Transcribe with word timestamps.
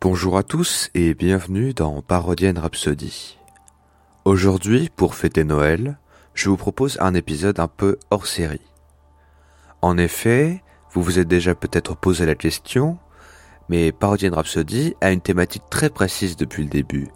Bonjour 0.00 0.38
à 0.38 0.44
tous 0.44 0.90
et 0.94 1.12
bienvenue 1.12 1.74
dans 1.74 2.02
Parodienne 2.02 2.56
Rhapsody. 2.56 3.36
Aujourd'hui, 4.24 4.90
pour 4.94 5.16
fêter 5.16 5.42
Noël, 5.42 5.98
je 6.34 6.48
vous 6.48 6.56
propose 6.56 6.98
un 7.00 7.14
épisode 7.14 7.58
un 7.58 7.66
peu 7.66 7.98
hors 8.12 8.28
série. 8.28 8.62
En 9.82 9.98
effet, 9.98 10.62
vous 10.92 11.02
vous 11.02 11.18
êtes 11.18 11.26
déjà 11.26 11.56
peut-être 11.56 11.96
posé 11.96 12.26
la 12.26 12.36
question, 12.36 12.96
mais 13.68 13.90
Parodienne 13.90 14.34
Rhapsody 14.34 14.94
a 15.00 15.10
une 15.10 15.20
thématique 15.20 15.64
très 15.68 15.90
précise 15.90 16.36
depuis 16.36 16.62
le 16.62 16.70
début, 16.70 17.08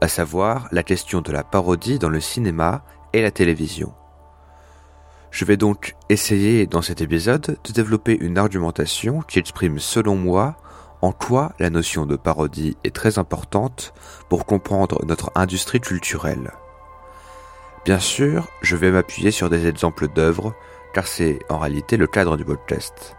à 0.00 0.08
savoir 0.08 0.66
la 0.72 0.82
question 0.82 1.20
de 1.20 1.30
la 1.30 1.44
parodie 1.44 2.00
dans 2.00 2.08
le 2.08 2.20
cinéma 2.20 2.84
et 3.12 3.22
la 3.22 3.30
télévision. 3.30 3.94
Je 5.30 5.44
vais 5.44 5.56
donc 5.56 5.94
essayer 6.08 6.66
dans 6.66 6.82
cet 6.82 7.00
épisode 7.00 7.58
de 7.62 7.72
développer 7.72 8.18
une 8.20 8.38
argumentation 8.38 9.20
qui 9.20 9.38
exprime 9.38 9.78
selon 9.78 10.16
moi 10.16 10.56
en 11.04 11.12
quoi 11.12 11.52
la 11.58 11.68
notion 11.68 12.06
de 12.06 12.16
parodie 12.16 12.78
est 12.82 12.94
très 12.94 13.18
importante 13.18 13.92
pour 14.30 14.46
comprendre 14.46 15.04
notre 15.04 15.30
industrie 15.34 15.80
culturelle? 15.80 16.52
Bien 17.84 17.98
sûr, 17.98 18.48
je 18.62 18.74
vais 18.74 18.90
m'appuyer 18.90 19.30
sur 19.30 19.50
des 19.50 19.66
exemples 19.66 20.08
d'œuvres, 20.08 20.54
car 20.94 21.06
c'est 21.06 21.40
en 21.50 21.58
réalité 21.58 21.98
le 21.98 22.06
cadre 22.06 22.38
du 22.38 22.44
podcast. 22.46 23.16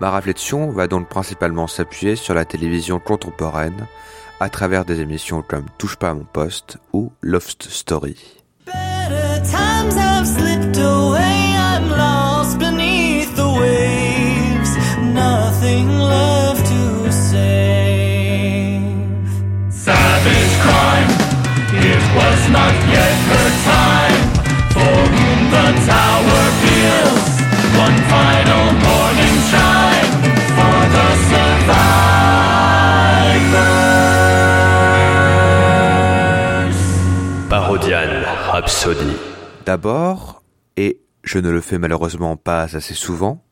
Ma 0.00 0.12
réflexion 0.12 0.70
va 0.70 0.86
donc 0.86 1.08
principalement 1.08 1.66
s'appuyer 1.66 2.14
sur 2.14 2.34
la 2.34 2.44
télévision 2.44 3.00
contemporaine 3.00 3.88
à 4.38 4.48
travers 4.48 4.84
des 4.84 5.00
émissions 5.00 5.42
comme 5.42 5.66
Touche 5.78 5.96
pas 5.96 6.10
à 6.10 6.14
mon 6.14 6.24
poste 6.24 6.78
ou 6.92 7.10
Lost 7.20 7.64
Story. 7.64 8.16
Parodian 37.48 38.22
Rhapsody. 38.50 39.12
D'abord, 39.66 40.42
et 40.76 41.00
je 41.22 41.38
ne 41.38 41.50
le 41.50 41.60
fais 41.60 41.78
malheureusement 41.78 42.36
pas 42.36 42.62
assez 42.76 42.94
souvent, 42.94 43.42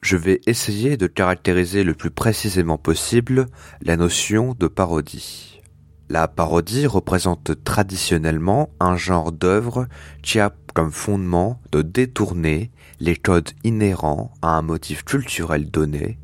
je 0.00 0.16
vais 0.16 0.40
essayer 0.46 0.96
de 0.96 1.06
caractériser 1.06 1.84
le 1.84 1.94
plus 1.94 2.10
précisément 2.10 2.78
possible 2.78 3.46
la 3.82 3.96
notion 3.96 4.54
de 4.58 4.68
parodie. 4.68 5.61
La 6.08 6.28
parodie 6.28 6.86
représente 6.86 7.64
traditionnellement 7.64 8.70
un 8.80 8.96
genre 8.96 9.32
d'œuvre 9.32 9.86
qui 10.22 10.40
a 10.40 10.52
comme 10.74 10.92
fondement 10.92 11.60
de 11.70 11.82
détourner 11.82 12.70
les 13.00 13.16
codes 13.16 13.50
inhérents 13.64 14.32
à 14.42 14.56
un 14.56 14.62
motif 14.62 15.04
culturel 15.04 15.70
donné 15.70 16.18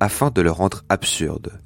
afin 0.00 0.30
de 0.30 0.42
le 0.42 0.50
rendre 0.50 0.84
absurde, 0.88 1.60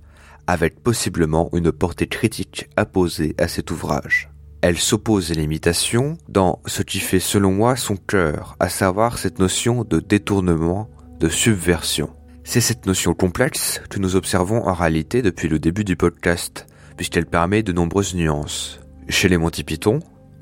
avec 0.47 0.83
possiblement 0.83 1.51
une 1.53 1.73
portée 1.73 2.07
critique 2.07 2.69
apposée 2.77 3.35
à 3.39 3.49
cet 3.49 3.71
ouvrage. 3.71 4.31
Elle 4.63 4.79
s'oppose 4.79 5.31
à 5.31 5.35
l'imitation 5.35 6.19
dans 6.29 6.61
ce 6.67 6.83
qui 6.83 6.99
fait 6.99 7.21
selon 7.21 7.53
moi 7.53 7.77
son 7.77 7.97
cœur, 7.97 8.57
à 8.61 8.69
savoir 8.69 9.19
cette 9.19 9.39
notion 9.39 9.85
de 9.85 10.01
détournement, 10.01 10.91
de 11.19 11.29
subversion. 11.29 12.11
C'est 12.45 12.61
cette 12.61 12.87
notion 12.87 13.15
complexe 13.15 13.81
que 13.89 13.99
nous 13.99 14.17
observons 14.17 14.67
en 14.67 14.75
réalité 14.75 15.23
depuis 15.23 15.49
le 15.49 15.59
début 15.59 15.85
du 15.85 15.97
podcast, 15.97 16.67
puisqu'elle 17.01 17.25
permet 17.25 17.63
de 17.63 17.73
nombreuses 17.73 18.15
nuances. 18.15 18.79
Chez 19.09 19.31
les 19.31 19.39
Monty 19.39 19.65
Python, 19.65 20.01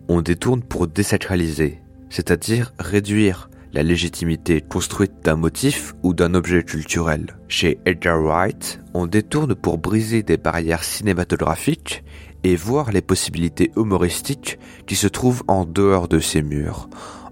on 0.09 0.23
détourne 0.23 0.61
pour 0.61 0.89
désacraliser, 0.89 1.79
c'est-à-dire 2.11 2.75
réduire 2.81 3.49
la 3.73 3.85
légitimité 3.85 4.61
construite 4.61 5.13
d'un 5.23 5.37
motif 5.37 5.95
ou 6.03 6.15
d'un 6.15 6.35
objet 6.35 6.65
culturel. 6.65 7.39
Chez 7.47 7.79
Edgar 7.87 8.21
Wright, 8.21 8.81
on 8.93 9.07
détourne 9.07 9.55
pour 9.55 9.79
briser 9.79 10.25
des 10.25 10.37
barrières 10.37 10.83
cinématographiques 10.83 12.03
et 12.43 12.57
voir 12.57 12.91
les 12.91 13.03
possibilités 13.03 13.71
humoristiques 13.77 14.59
qui 14.89 14.97
se 14.97 15.07
trouvent 15.07 15.45
en 15.47 15.65
dehors 15.65 16.09
de 16.09 16.19
ces 16.19 16.43
murs, 16.43 16.89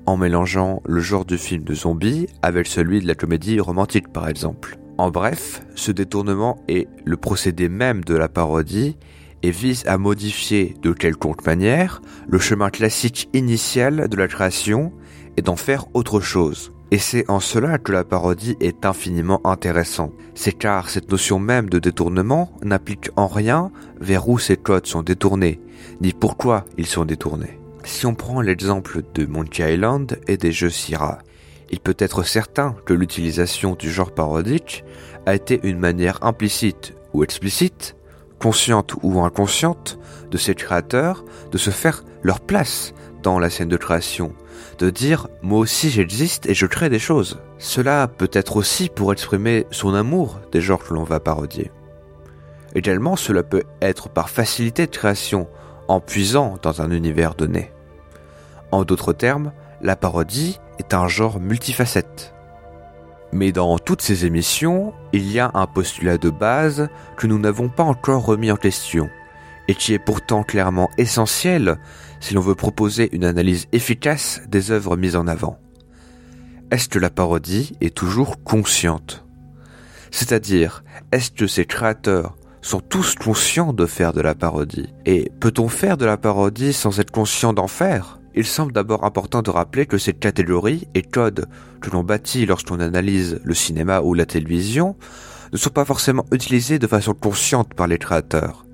en 0.06 0.16
mélangeant 0.16 0.84
le 0.86 1.00
genre 1.00 1.24
du 1.24 1.36
film 1.36 1.64
de 1.64 1.74
zombie 1.74 2.28
avec 2.42 2.68
celui 2.68 3.00
de 3.00 3.08
la 3.08 3.16
comédie 3.16 3.58
romantique 3.58 4.12
par 4.12 4.28
exemple. 4.28 4.78
En 4.98 5.10
bref, 5.10 5.62
ce 5.74 5.92
détournement 5.92 6.58
est 6.68 6.88
le 7.04 7.16
procédé 7.16 7.68
même 7.68 8.02
de 8.02 8.14
la 8.14 8.28
parodie 8.28 8.96
et 9.42 9.50
vise 9.50 9.84
à 9.86 9.98
modifier 9.98 10.74
de 10.80 10.92
quelconque 10.92 11.44
manière 11.44 12.00
le 12.26 12.38
chemin 12.38 12.70
classique 12.70 13.28
initial 13.34 14.08
de 14.08 14.16
la 14.16 14.26
création 14.26 14.92
et 15.36 15.42
d'en 15.42 15.56
faire 15.56 15.84
autre 15.94 16.20
chose. 16.20 16.72
Et 16.92 16.98
c'est 16.98 17.28
en 17.28 17.40
cela 17.40 17.78
que 17.78 17.92
la 17.92 18.04
parodie 18.04 18.56
est 18.60 18.86
infiniment 18.86 19.40
intéressante. 19.44 20.12
C'est 20.34 20.52
car 20.52 20.88
cette 20.88 21.10
notion 21.10 21.38
même 21.38 21.68
de 21.68 21.78
détournement 21.78 22.52
n'applique 22.62 23.10
en 23.16 23.26
rien 23.26 23.70
vers 24.00 24.28
où 24.28 24.38
ces 24.38 24.56
codes 24.56 24.86
sont 24.86 25.02
détournés, 25.02 25.60
ni 26.00 26.12
pourquoi 26.12 26.64
ils 26.78 26.86
sont 26.86 27.04
détournés. 27.04 27.58
Si 27.84 28.06
on 28.06 28.14
prend 28.14 28.40
l'exemple 28.40 29.02
de 29.14 29.26
Monkey 29.26 29.74
Island 29.74 30.18
et 30.26 30.36
des 30.36 30.52
jeux 30.52 30.70
Syrah, 30.70 31.18
il 31.70 31.80
peut 31.80 31.96
être 31.98 32.22
certain 32.22 32.76
que 32.84 32.92
l'utilisation 32.92 33.74
du 33.74 33.90
genre 33.90 34.12
parodique 34.12 34.84
a 35.26 35.34
été 35.34 35.60
une 35.62 35.78
manière 35.78 36.22
implicite 36.22 36.94
ou 37.12 37.24
explicite, 37.24 37.96
consciente 38.38 38.94
ou 39.02 39.20
inconsciente, 39.20 39.98
de 40.30 40.38
ces 40.38 40.54
créateurs 40.54 41.24
de 41.50 41.58
se 41.58 41.70
faire 41.70 42.04
leur 42.22 42.40
place 42.40 42.92
dans 43.22 43.38
la 43.38 43.50
scène 43.50 43.68
de 43.68 43.76
création, 43.76 44.32
de 44.78 44.90
dire 44.90 45.28
moi 45.42 45.58
aussi 45.58 45.90
j'existe 45.90 46.46
et 46.46 46.54
je 46.54 46.66
crée 46.66 46.88
des 46.88 46.98
choses. 46.98 47.40
Cela 47.58 48.06
peut 48.06 48.30
être 48.32 48.56
aussi 48.56 48.88
pour 48.88 49.12
exprimer 49.12 49.66
son 49.70 49.94
amour 49.94 50.40
des 50.52 50.60
genres 50.60 50.84
que 50.84 50.94
l'on 50.94 51.04
va 51.04 51.20
parodier. 51.20 51.70
Également, 52.74 53.16
cela 53.16 53.42
peut 53.42 53.62
être 53.80 54.10
par 54.10 54.28
facilité 54.28 54.86
de 54.86 54.94
création, 54.94 55.48
en 55.88 56.00
puisant 56.00 56.58
dans 56.62 56.82
un 56.82 56.90
univers 56.90 57.34
donné. 57.34 57.72
En 58.70 58.84
d'autres 58.84 59.14
termes, 59.14 59.52
la 59.80 59.96
parodie 59.96 60.58
est 60.78 60.94
un 60.94 61.08
genre 61.08 61.40
multifacette. 61.40 62.34
Mais 63.32 63.52
dans 63.52 63.78
toutes 63.78 64.02
ces 64.02 64.24
émissions, 64.24 64.94
il 65.12 65.30
y 65.30 65.40
a 65.40 65.50
un 65.54 65.66
postulat 65.66 66.18
de 66.18 66.30
base 66.30 66.88
que 67.16 67.26
nous 67.26 67.38
n'avons 67.38 67.68
pas 67.68 67.82
encore 67.82 68.24
remis 68.24 68.50
en 68.50 68.56
question, 68.56 69.10
et 69.68 69.74
qui 69.74 69.92
est 69.94 69.98
pourtant 69.98 70.42
clairement 70.42 70.90
essentiel 70.96 71.78
si 72.20 72.34
l'on 72.34 72.40
veut 72.40 72.54
proposer 72.54 73.08
une 73.12 73.24
analyse 73.24 73.66
efficace 73.72 74.40
des 74.48 74.70
œuvres 74.70 74.96
mises 74.96 75.16
en 75.16 75.26
avant. 75.26 75.58
Est-ce 76.70 76.88
que 76.88 76.98
la 76.98 77.10
parodie 77.10 77.76
est 77.80 77.94
toujours 77.94 78.42
consciente? 78.42 79.24
C'est-à-dire, 80.10 80.82
est-ce 81.12 81.30
que 81.30 81.46
ses 81.46 81.64
créateurs 81.64 82.36
sont 82.62 82.80
tous 82.80 83.14
conscients 83.14 83.72
de 83.72 83.86
faire 83.86 84.12
de 84.12 84.20
la 84.20 84.34
parodie? 84.34 84.92
Et 85.04 85.30
peut-on 85.40 85.68
faire 85.68 85.96
de 85.96 86.06
la 86.06 86.16
parodie 86.16 86.72
sans 86.72 86.98
être 86.98 87.10
conscient 87.10 87.52
d'en 87.52 87.68
faire? 87.68 88.15
Il 88.36 88.44
semble 88.44 88.72
d'abord 88.72 89.04
important 89.04 89.40
de 89.40 89.50
rappeler 89.50 89.86
que 89.86 89.96
cette 89.96 90.20
catégorie 90.20 90.86
et 90.94 91.02
codes 91.02 91.46
que 91.80 91.90
l'on 91.90 92.04
bâtit 92.04 92.44
lorsqu'on 92.44 92.80
analyse 92.80 93.40
le 93.42 93.54
cinéma 93.54 94.02
ou 94.02 94.12
la 94.12 94.26
télévision 94.26 94.94
ne 95.52 95.58
sont 95.58 95.70
pas 95.70 95.86
forcément 95.86 96.26
utilisés 96.32 96.78
de 96.78 96.86
façon 96.86 97.14
consciente 97.14 97.72
par 97.72 97.86
les 97.86 97.98
créateurs. 97.98 98.66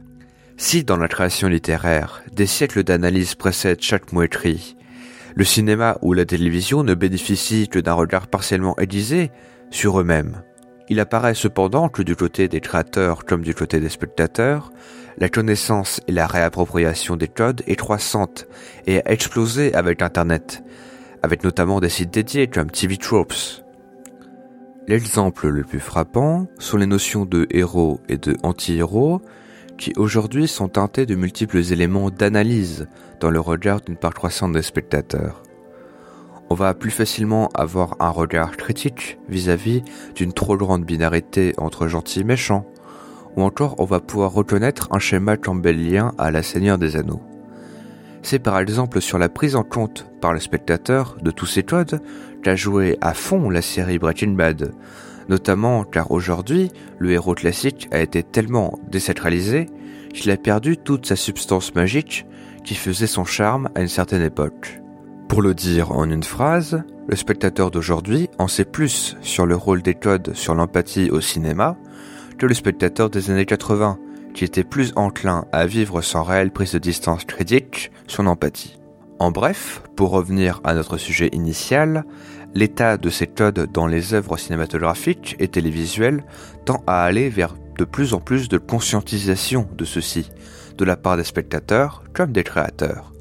Si 0.56 0.82
dans 0.82 0.96
la 0.96 1.08
création 1.08 1.48
littéraire, 1.48 2.22
des 2.32 2.46
siècles 2.46 2.82
d'analyse 2.82 3.36
précèdent 3.36 3.80
chaque 3.80 4.12
mot 4.12 4.22
écrit, 4.22 4.76
le 5.34 5.44
cinéma 5.44 5.96
ou 6.02 6.12
la 6.12 6.24
télévision 6.24 6.82
ne 6.82 6.94
bénéficient 6.94 7.68
que 7.68 7.78
d'un 7.78 7.94
regard 7.94 8.26
partiellement 8.26 8.76
aiguisé 8.78 9.30
sur 9.70 10.00
eux-mêmes. 10.00 10.42
Il 10.88 11.00
apparaît 11.00 11.34
cependant 11.34 11.88
que 11.88 12.02
du 12.02 12.16
côté 12.16 12.48
des 12.48 12.60
créateurs 12.60 13.24
comme 13.24 13.42
du 13.42 13.54
côté 13.54 13.80
des 13.80 13.88
spectateurs, 13.88 14.72
la 15.18 15.28
connaissance 15.28 16.00
et 16.09 16.12
la 16.12 16.26
réappropriation 16.26 17.16
des 17.16 17.28
codes 17.28 17.62
est 17.66 17.76
croissante 17.76 18.47
et 18.86 18.98
a 18.98 19.10
explosé 19.10 19.74
avec 19.74 20.03
Internet, 20.03 20.62
avec 21.22 21.44
notamment 21.44 21.80
des 21.80 21.88
sites 21.88 22.12
dédiés 22.12 22.47
comme 22.47 22.70
TV 22.70 22.97
Tropes. 22.97 23.62
L'exemple 24.88 25.48
le 25.48 25.62
plus 25.62 25.80
frappant 25.80 26.48
sont 26.59 26.76
les 26.76 26.86
notions 26.86 27.24
de 27.24 27.47
héros 27.50 28.00
et 28.09 28.16
de 28.16 28.36
anti-héros 28.42 29.22
qui 29.78 29.92
aujourd'hui 29.97 30.48
sont 30.48 30.68
teintés 30.68 31.06
de 31.06 31.15
multiples 31.15 31.72
éléments 31.72 32.10
d'analyse 32.10 32.88
dans 33.20 33.30
le 33.30 33.41
regard 33.41 33.80
d'une 33.80 33.97
part 33.97 34.15
croissante 34.15 34.53
des 34.53 34.62
spectateurs. 34.62 35.42
On 36.50 36.54
va 36.54 36.74
plus 36.74 36.91
facilement 36.91 37.48
avoir 37.54 37.97
un 38.00 38.10
regard 38.10 38.56
critique 38.56 39.18
vis-à-vis 39.28 39.82
d'une 40.15 40.32
trop 40.32 40.56
grande 40.56 40.84
binarité 40.84 41.54
entre 41.56 41.86
gentil 41.86 42.20
et 42.20 42.24
méchant, 42.24 42.66
ou 43.36 43.42
encore 43.42 43.76
on 43.78 43.84
va 43.84 44.00
pouvoir 44.00 44.32
reconnaître 44.32 44.88
un 44.90 44.98
schéma 44.98 45.36
campbellien 45.36 46.12
à 46.18 46.30
la 46.30 46.42
Seigneur 46.42 46.78
des 46.78 46.96
Anneaux. 46.96 47.22
C'est 48.22 48.38
par 48.38 48.58
exemple 48.58 49.00
sur 49.00 49.18
la 49.18 49.28
prise 49.28 49.56
en 49.56 49.64
compte 49.64 50.06
par 50.20 50.32
le 50.32 50.40
spectateur 50.40 51.16
de 51.22 51.30
tous 51.30 51.46
ces 51.46 51.62
codes 51.62 52.00
qu'a 52.42 52.56
joué 52.56 52.96
à 53.00 53.14
fond 53.14 53.50
la 53.50 53.62
série 53.62 53.98
Breaking 53.98 54.32
Bad, 54.32 54.72
Notamment 55.28 55.84
car 55.84 56.10
aujourd'hui, 56.10 56.70
le 56.98 57.12
héros 57.12 57.34
classique 57.34 57.88
a 57.90 58.00
été 58.00 58.22
tellement 58.22 58.78
désacralisé 58.88 59.68
qu'il 60.12 60.30
a 60.30 60.36
perdu 60.36 60.76
toute 60.76 61.06
sa 61.06 61.16
substance 61.16 61.74
magique 61.74 62.26
qui 62.64 62.74
faisait 62.74 63.06
son 63.06 63.24
charme 63.24 63.68
à 63.74 63.80
une 63.80 63.88
certaine 63.88 64.22
époque. 64.22 64.80
Pour 65.28 65.42
le 65.42 65.54
dire 65.54 65.92
en 65.92 66.10
une 66.10 66.22
phrase, 66.22 66.82
le 67.06 67.16
spectateur 67.16 67.70
d'aujourd'hui 67.70 68.28
en 68.38 68.48
sait 68.48 68.64
plus 68.64 69.16
sur 69.22 69.46
le 69.46 69.56
rôle 69.56 69.82
des 69.82 69.94
codes 69.94 70.34
sur 70.34 70.54
l'empathie 70.54 71.10
au 71.10 71.20
cinéma 71.20 71.76
le 72.47 72.54
spectateur 72.54 73.10
des 73.10 73.30
années 73.30 73.47
80, 73.47 73.98
qui 74.34 74.44
était 74.44 74.65
plus 74.65 74.92
enclin 74.97 75.44
à 75.53 75.66
vivre 75.66 76.03
sans 76.03 76.22
réelle 76.22 76.50
prise 76.50 76.72
de 76.72 76.78
distance 76.78 77.24
critique 77.24 77.91
son 78.06 78.27
empathie. 78.27 78.78
En 79.18 79.30
bref, 79.30 79.83
pour 79.94 80.10
revenir 80.10 80.60
à 80.65 80.74
notre 80.74 80.97
sujet 80.97 81.28
initial, 81.33 82.04
l'état 82.54 82.97
de 82.97 83.10
ces 83.10 83.27
codes 83.27 83.71
dans 83.72 83.86
les 83.86 84.15
œuvres 84.15 84.36
cinématographiques 84.36 85.36
et 85.39 85.48
télévisuelles 85.48 86.24
tend 86.65 86.83
à 86.86 87.04
aller 87.04 87.28
vers 87.28 87.54
de 87.78 87.84
plus 87.84 88.15
en 88.15 88.21
plus 88.21 88.48
de 88.48 88.59
conscientisation 88.59 89.68
de 89.77 89.84
ceux-ci, 89.84 90.28
de 90.77 90.84
la 90.84 90.97
part 90.97 91.16
des 91.16 91.24
spectateurs 91.24 92.03
comme 92.12 92.33
des 92.33 92.44
créateurs. 92.44 93.11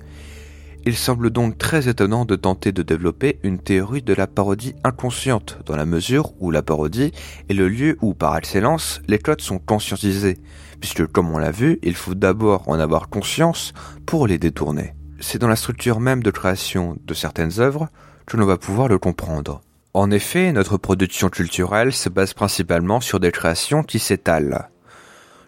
Il 0.84 0.98
semble 0.98 1.30
donc 1.30 1.60
très 1.60 1.90
étonnant 1.90 2.26
de 2.26 2.36
tenter 2.36 2.72
de 2.72 2.82
développer 2.82 3.40
une 3.44 3.60
théorie 3.60 4.02
de 4.02 4.16
la 4.16 4.26
parodie 4.26 4.74
inconsciente, 4.84 5.60
dans 5.68 5.76
la 5.76 5.86
mesure 5.86 6.32
où 6.40 6.50
la 6.50 6.64
parodie 6.64 7.12
est 7.50 7.54
le 7.54 7.70
lieu 7.70 7.98
où, 8.02 8.16
par 8.16 8.36
excellence, 8.36 9.00
les 9.08 9.20
codes 9.20 9.42
sont 9.42 9.60
conscientisés, 9.60 10.40
puisque, 10.80 11.06
comme 11.06 11.30
on 11.30 11.38
l'a 11.38 11.52
vu, 11.52 11.78
il 11.84 11.94
faut 11.94 12.16
d'abord 12.16 12.68
en 12.68 12.80
avoir 12.80 13.10
conscience 13.10 13.74
pour 14.08 14.26
les 14.26 14.40
détourner. 14.40 14.96
C'est 15.20 15.38
dans 15.38 15.48
la 15.48 15.56
structure 15.56 16.00
même 16.00 16.24
de 16.24 16.32
création 16.32 16.98
de 17.06 17.14
certaines 17.14 17.60
œuvres 17.60 17.90
que 18.26 18.38
l'on 18.38 18.48
va 18.48 18.58
pouvoir 18.58 18.88
le 18.88 18.98
comprendre. 18.98 19.62
En 19.94 20.10
effet, 20.10 20.52
notre 20.52 20.78
production 20.78 21.30
culturelle 21.30 21.94
se 21.94 22.10
base 22.10 22.34
principalement 22.34 23.02
sur 23.02 23.20
des 23.20 23.32
créations 23.32 23.84
qui 23.84 24.00
s'étalent. 24.00 24.70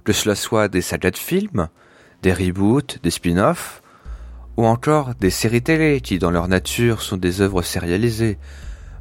Que 0.04 0.14
cela 0.14 0.36
soit 0.36 0.68
des 0.68 0.82
sagas 0.82 1.12
de 1.12 1.18
films, 1.18 1.70
des 2.22 2.34
reboots, 2.34 3.00
des 3.02 3.10
spin-offs, 3.10 3.83
ou 4.58 4.66
encore 4.66 5.16
des 5.16 5.30
séries 5.30 5.62
télé 5.62 6.02
qui 6.02 6.20
dans 6.20 6.32
leur 6.32 6.48
nature 6.48 7.02
sont 7.02 7.18
des 7.18 7.42
œuvres 7.42 7.62
sérialisées. 7.62 8.38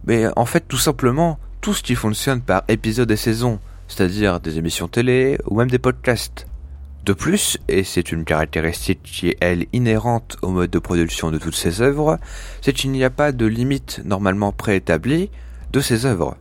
Mais 0.06 0.26
en 0.37 0.46
fait 0.46 0.66
tout 0.66 0.78
simplement 0.78 1.38
tout 1.60 1.75
ce 1.75 1.82
qui 1.82 1.94
fonctionne 1.94 2.40
par 2.40 2.64
épisode 2.69 3.10
et 3.10 3.16
saison, 3.16 3.60
c'est-à-dire 3.88 4.40
des 4.40 4.58
émissions 4.58 4.88
télé 4.88 5.38
ou 5.46 5.56
même 5.56 5.70
des 5.70 5.78
podcasts. 5.78 6.46
De 7.04 7.12
plus, 7.12 7.58
et 7.66 7.82
c'est 7.82 8.12
une 8.12 8.25
caractéristique 8.25 9.02
qui 9.02 9.28
est 9.31 9.37
elle 9.40 9.66
inhérente 9.72 10.37
au 10.43 10.50
mode 10.50 10.70
de 10.70 10.78
production 10.78 11.32
de 11.32 11.38
toutes 11.38 11.56
ces 11.56 11.81
œuvres, 11.82 12.19
c'est 12.60 12.72
qu'il 12.72 12.93
n'y 12.93 13.02
a 13.02 13.10
pas 13.10 13.32
de 13.32 13.46
limite 13.46 14.00
normalement 14.05 14.52
préétablie 14.52 15.31
de 15.72 15.81
ces 15.81 16.06
œuvres. 16.06 16.37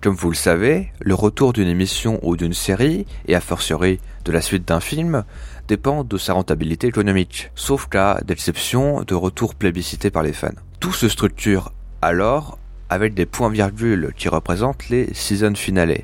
Comme 0.00 0.14
vous 0.14 0.30
le 0.30 0.36
savez, 0.36 0.92
le 1.00 1.14
retour 1.14 1.52
d'une 1.52 1.68
émission 1.68 2.20
ou 2.22 2.36
d'une 2.36 2.54
série, 2.54 3.04
et 3.26 3.34
a 3.34 3.40
fortiori 3.40 3.98
de 4.24 4.32
la 4.32 4.40
suite 4.40 4.66
d'un 4.66 4.80
film, 4.80 5.24
dépend 5.70 6.02
de 6.02 6.18
sa 6.18 6.32
rentabilité 6.32 6.88
économique, 6.88 7.52
sauf 7.54 7.86
cas 7.88 8.20
d'exception 8.24 9.04
de 9.04 9.14
retour 9.14 9.54
plébiscité 9.54 10.10
par 10.10 10.24
les 10.24 10.32
fans. 10.32 10.48
Tout 10.80 10.92
se 10.92 11.08
structure 11.08 11.70
alors 12.02 12.58
avec 12.88 13.14
des 13.14 13.24
points-virgules 13.24 14.12
qui 14.16 14.28
représentent 14.28 14.88
les 14.88 15.14
season 15.14 15.54
finales. 15.54 16.02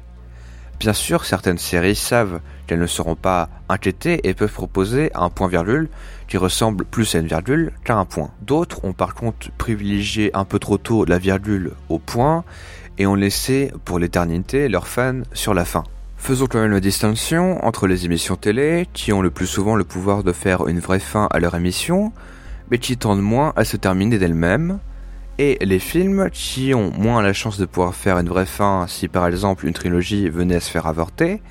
Bien 0.79 0.93
sûr, 0.93 1.25
certaines 1.25 1.59
séries 1.59 1.97
savent 1.97 2.39
qu'elles 2.69 2.79
ne 2.79 2.87
seront 2.87 3.17
pas 3.17 3.49
inquiétées 3.69 4.21
et 4.29 4.35
peuvent 4.35 4.53
proposer 4.53 5.11
un 5.17 5.31
point-virgule 5.31 5.89
qui 6.29 6.37
ressemble 6.37 6.85
plus 6.85 7.17
à 7.17 7.19
une 7.19 7.27
virgule 7.27 7.73
qu'à 7.83 7.97
un 7.97 8.05
point. 8.05 8.31
D'autres 8.43 8.85
ont 8.85 8.93
par 8.93 9.17
contre 9.17 9.51
privilégié 9.59 10.31
un 10.37 10.45
peu 10.45 10.61
trop 10.61 10.79
tôt 10.79 11.05
la 11.05 11.19
virgule 11.19 11.73
au 11.89 11.99
point 11.99 12.45
et 12.99 13.07
ont 13.07 13.17
laissé 13.17 13.73
pour 13.85 13.99
l'éternité 13.99 14.69
leurs 14.69 14.87
fans 14.87 15.23
sur 15.33 15.55
la 15.55 15.65
fin. 15.65 15.83
Faisons 16.17 16.47
quand 16.47 16.61
même 16.61 16.73
la 16.73 16.81
distinction 16.81 17.65
entre 17.65 17.87
les 17.87 18.05
émissions 18.05 18.37
télé, 18.37 18.89
qui 18.93 19.13
ont 19.13 19.23
le 19.23 19.31
plus 19.31 19.47
souvent 19.47 19.77
le 19.77 19.85
pouvoir 19.85 20.25
de 20.25 20.33
faire 20.33 20.67
une 20.67 20.81
vraie 20.81 20.99
fin 20.99 21.29
à 21.31 21.39
leur 21.39 21.55
émission, 21.55 22.13
mais 22.71 22.79
qui 22.79 22.97
tendent 22.97 23.23
moins 23.23 23.53
à 23.55 23.65
se 23.65 23.77
terminer 23.77 24.19
d'elles-mêmes, 24.19 24.81
et 25.39 25.59
les 25.61 25.79
films 25.79 26.31
qui 26.33 26.75
ont 26.75 26.91
moins 26.91 27.23
la 27.23 27.33
chance 27.33 27.59
de 27.59 27.67
pouvoir 27.67 27.95
faire 27.95 28.19
une 28.19 28.29
vraie 28.29 28.47
fin 28.47 28.87
si 28.89 29.07
par 29.07 29.27
exemple 29.27 29.67
une 29.67 29.75
trilogie 29.75 30.29
venait 30.31 30.57
à 30.57 30.61
se 30.61 30.71
faire 30.71 30.87
avorter, 30.87 31.43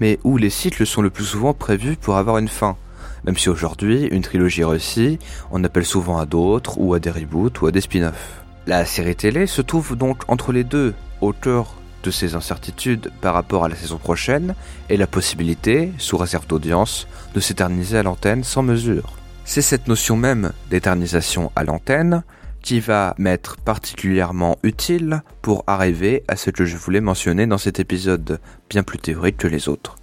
mais 0.00 0.18
où 0.24 0.36
les 0.36 0.50
cycles 0.50 0.86
sont 0.86 1.02
le 1.02 1.10
plus 1.10 1.24
souvent 1.24 1.52
prévus 1.52 1.96
pour 1.96 2.16
avoir 2.16 2.38
une 2.38 2.48
fin. 2.48 2.76
Même 3.24 3.36
si 3.36 3.48
aujourd'hui, 3.48 4.06
une 4.06 4.22
trilogie 4.22 4.64
réussie, 4.64 5.18
on 5.50 5.64
appelle 5.64 5.84
souvent 5.84 6.18
à 6.18 6.26
d'autres, 6.26 6.78
ou 6.78 6.94
à 6.94 7.00
des 7.00 7.10
reboots, 7.10 7.60
ou 7.60 7.66
à 7.66 7.72
des 7.72 7.80
spin-offs. 7.80 8.42
La 8.66 8.84
série 8.84 9.16
télé 9.16 9.46
se 9.46 9.62
trouve 9.62 9.96
donc 9.96 10.22
entre 10.28 10.52
les 10.52 10.64
deux, 10.64 10.94
auteur 11.20 11.74
de 12.04 12.10
ces 12.10 12.36
incertitudes 12.36 13.10
par 13.20 13.34
rapport 13.34 13.64
à 13.64 13.68
la 13.68 13.74
saison 13.74 13.98
prochaine 13.98 14.54
et 14.90 14.96
la 14.96 15.06
possibilité, 15.06 15.92
sous 15.98 16.18
réserve 16.18 16.46
d'audience, 16.46 17.08
de 17.34 17.40
s'éterniser 17.40 17.98
à 17.98 18.02
l'antenne 18.02 18.44
sans 18.44 18.62
mesure. 18.62 19.14
C'est 19.44 19.62
cette 19.62 19.88
notion 19.88 20.16
même 20.16 20.52
d'éternisation 20.70 21.50
à 21.56 21.64
l'antenne 21.64 22.22
qui 22.62 22.80
va 22.80 23.14
m'être 23.18 23.56
particulièrement 23.56 24.58
utile 24.62 25.22
pour 25.42 25.64
arriver 25.66 26.24
à 26.28 26.36
ce 26.36 26.50
que 26.50 26.64
je 26.64 26.76
voulais 26.76 27.00
mentionner 27.00 27.46
dans 27.46 27.58
cet 27.58 27.80
épisode 27.80 28.40
bien 28.70 28.82
plus 28.82 28.98
théorique 28.98 29.36
que 29.36 29.48
les 29.48 29.68
autres. 29.68 29.96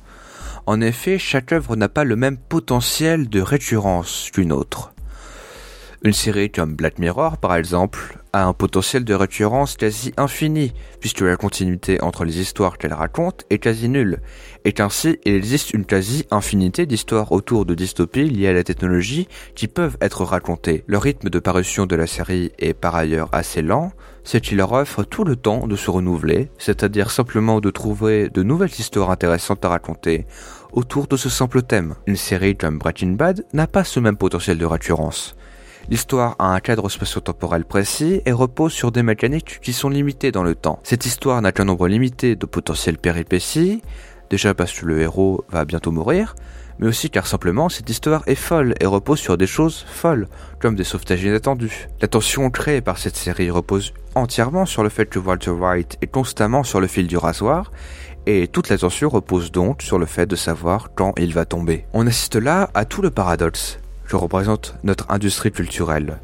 En 0.68 0.80
effet, 0.80 1.18
chaque 1.18 1.52
œuvre 1.54 1.76
n'a 1.76 1.90
pas 1.90 2.04
le 2.04 2.16
même 2.16 2.38
potentiel 2.38 3.30
de 3.30 3.42
récurrence 3.42 4.30
qu'une 4.32 4.52
autre. 4.52 4.94
Une 6.04 6.14
série 6.14 6.52
comme 6.52 6.76
Black 6.76 7.00
Mirror, 7.00 7.38
par 7.38 7.56
exemple, 7.56 8.21
a 8.34 8.46
un 8.46 8.54
potentiel 8.54 9.04
de 9.04 9.14
récurrence 9.14 9.76
quasi 9.76 10.14
infini, 10.18 10.74
puisque 11.00 11.22
la 11.22 11.36
continuité 11.36 12.02
entre 12.02 12.24
les 12.24 12.40
histoires 12.40 12.78
qu'elle 12.78 12.94
raconte 12.94 13.46
est 13.50 13.60
quasi 13.60 13.90
nulle, 13.90 14.22
et 14.66 14.74
qu'ainsi 14.74 15.20
il 15.26 15.34
existe 15.34 15.74
une 15.74 15.86
quasi-infinité 15.86 16.86
d'histoires 16.86 17.32
autour 17.32 17.66
de 17.66 17.76
dystopies 17.76 18.30
liées 18.30 18.48
à 18.48 18.54
la 18.54 18.64
technologie 18.64 19.28
qui 19.56 19.68
peuvent 19.68 19.98
être 20.02 20.24
racontées. 20.24 20.84
Le 20.88 20.98
rythme 20.98 21.30
de 21.30 21.40
parution 21.40 21.86
de 21.86 21.96
la 21.96 22.08
série 22.08 22.52
est 22.60 22.74
par 22.74 22.96
ailleurs 22.96 23.30
assez 23.32 23.62
lent, 23.62 23.92
c'est 24.24 24.42
qu'il 24.42 24.58
leur 24.58 24.72
offre 24.72 25.04
tout 25.04 25.24
le 25.24 25.36
temps 25.36 25.68
de 25.68 25.76
se 25.76 25.90
renouveler, 25.90 26.50
c'est-à-dire 26.58 27.12
simplement 27.12 27.60
de 27.60 27.72
trouver 27.72 28.30
de 28.30 28.44
nouvelles 28.44 28.70
histoires 28.70 29.10
intéressantes 29.10 29.66
à 29.66 29.70
raconter 29.70 30.26
autour 30.74 31.08
de 31.08 31.18
ce 31.18 31.30
simple 31.30 31.64
thème. 31.64 31.96
Une 32.08 32.16
série 32.16 32.56
comme 32.56 32.78
Breaking 32.78 33.12
Bad 33.12 33.46
n'a 33.54 33.68
pas 33.68 33.84
ce 33.84 34.00
même 34.00 34.18
potentiel 34.18 34.58
de 34.58 34.66
récurrence. 34.66 35.36
L'histoire 35.90 36.36
a 36.40 36.54
un 36.54 36.60
cadre 36.60 36.90
spatio-temporel 36.90 37.66
précis 37.66 38.22
et 38.26 38.32
repose 38.32 38.72
sur 38.72 38.92
des 38.92 39.04
mécaniques 39.04 39.60
qui 39.62 39.74
sont 39.74 39.90
limitées 39.90 40.32
dans 40.32 40.44
le 40.44 40.56
temps. 40.56 40.80
Cette 40.84 41.06
histoire 41.06 41.42
n'a 41.42 41.52
qu'un 41.52 41.66
nombre 41.66 41.88
limité 41.88 42.36
de 42.36 42.46
potentiels 42.46 42.98
péripéties, 42.98 43.82
déjà 44.30 44.54
parce 44.54 44.72
que 44.72 44.86
le 44.86 45.02
héros 45.02 45.44
va 45.50 45.66
bientôt 45.66 45.92
mourir, 45.92 46.36
mais 46.80 46.88
aussi 46.88 47.10
car 47.10 47.28
simplement 47.28 47.70
cette 47.70 47.90
histoire 47.90 48.24
est 48.28 48.36
folle 48.36 48.74
et 48.80 48.86
repose 48.86 49.20
sur 49.20 49.38
des 49.38 49.48
choses 49.48 49.86
folles, 49.88 50.28
comme 50.60 50.76
des 50.76 50.84
sauvetages 50.84 51.24
inattendus. 51.24 51.90
La 52.02 52.08
tension 52.08 52.50
créée 52.50 52.82
par 52.82 52.98
cette 52.98 53.18
série 53.18 53.50
repose 53.50 53.94
entièrement 54.16 54.66
sur 54.66 54.84
le 54.84 54.90
fait 54.90 55.06
que 55.06 55.20
Walter 55.20 55.52
White 55.52 55.98
est 56.02 56.08
constamment 56.08 56.64
sur 56.64 56.80
le 56.80 56.88
fil 56.88 57.08
du 57.08 57.18
rasoir, 57.18 57.72
et 58.26 58.48
toute 58.48 58.70
la 58.70 58.78
tension 58.78 59.10
repose 59.10 59.52
donc 59.52 59.82
sur 59.82 60.00
le 60.00 60.06
fait 60.06 60.26
de 60.26 60.36
savoir 60.36 60.90
quand 60.96 61.14
il 61.18 61.34
va 61.34 61.46
tomber. 61.46 61.86
On 61.94 62.08
assiste 62.08 62.36
là 62.36 62.70
à 62.74 62.86
tout 62.86 63.02
le 63.02 63.12
paradoxe 63.12 63.80
que 64.12 64.18
représente 64.18 64.76
notre 64.84 65.10
industrie 65.10 65.54
culturelle. 65.54 66.20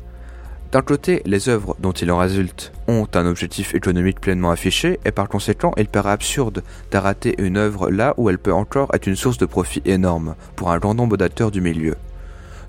D'un 0.73 0.81
côté, 0.81 1.21
les 1.25 1.47
œuvres 1.47 1.77
dont 1.79 1.93
il 1.93 2.11
en 2.11 2.17
résulte 2.17 2.73
ont 2.89 3.07
un 3.13 3.25
objectif 3.25 3.73
économique 3.73 4.19
pleinement 4.19 4.51
affiché 4.51 4.99
et 5.05 5.13
par 5.13 5.29
conséquent, 5.29 5.71
il 5.77 5.87
paraît 5.87 6.11
absurde 6.11 6.63
d'arrêter 6.91 7.41
une 7.41 7.55
œuvre 7.55 7.89
là 7.89 8.13
où 8.17 8.29
elle 8.29 8.39
peut 8.39 8.51
encore 8.51 8.93
être 8.93 9.07
une 9.07 9.15
source 9.15 9.37
de 9.37 9.45
profit 9.45 9.81
énorme 9.85 10.35
pour 10.57 10.69
un 10.69 10.79
grand 10.79 10.95
nombre 10.95 11.15
d'acteurs 11.15 11.49
du 11.49 11.61
milieu. 11.61 11.95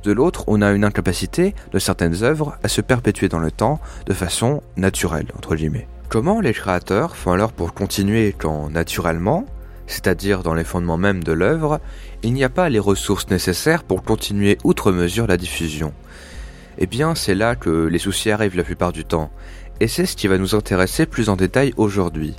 De 0.05 0.13
l'autre, 0.13 0.45
on 0.47 0.63
a 0.63 0.71
une 0.71 0.85
incapacité 0.85 1.57
de 1.73 1.81
certaines 1.81 2.23
œuvres 2.23 2.57
à 2.63 2.69
se 2.69 2.81
perpétuer 2.81 3.29
dans 3.29 3.41
le 3.41 3.51
temps 3.51 3.81
de 4.07 4.15
façon 4.15 4.63
naturelle, 4.77 5.33
entre 5.37 5.57
guillemets. 5.57 5.89
Comment 6.09 6.41
les 6.41 6.53
créateurs 6.53 7.17
font 7.17 7.33
alors 7.33 7.53
pour 7.53 7.75
continuer 7.75 8.37
quand 8.39 8.71
naturellement, 8.71 9.47
c'est-à-dire 9.89 10.45
dans 10.45 10.55
les 10.55 10.63
fondements 10.63 10.99
même 10.99 11.25
de 11.25 11.33
l'œuvre, 11.33 11.81
il 12.23 12.33
n'y 12.33 12.45
a 12.45 12.49
pas 12.49 12.69
les 12.69 12.79
ressources 12.79 13.29
nécessaires 13.31 13.83
pour 13.83 14.05
continuer 14.05 14.59
outre 14.63 14.93
mesure 14.93 15.27
la 15.27 15.37
diffusion. 15.37 15.93
Eh 16.79 16.87
bien, 16.87 17.17
c'est 17.17 17.35
là 17.35 17.57
que 17.57 17.87
les 17.87 17.99
soucis 17.99 18.31
arrivent 18.31 18.57
la 18.57 18.63
plupart 18.63 18.93
du 18.93 19.05
temps, 19.05 19.33
et 19.81 19.89
c'est 19.89 20.07
ce 20.07 20.15
qui 20.15 20.29
va 20.29 20.39
nous 20.39 20.55
intéresser 20.55 21.07
plus 21.07 21.29
en 21.31 21.37
détail 21.37 21.73
aujourd'hui. 21.77 22.37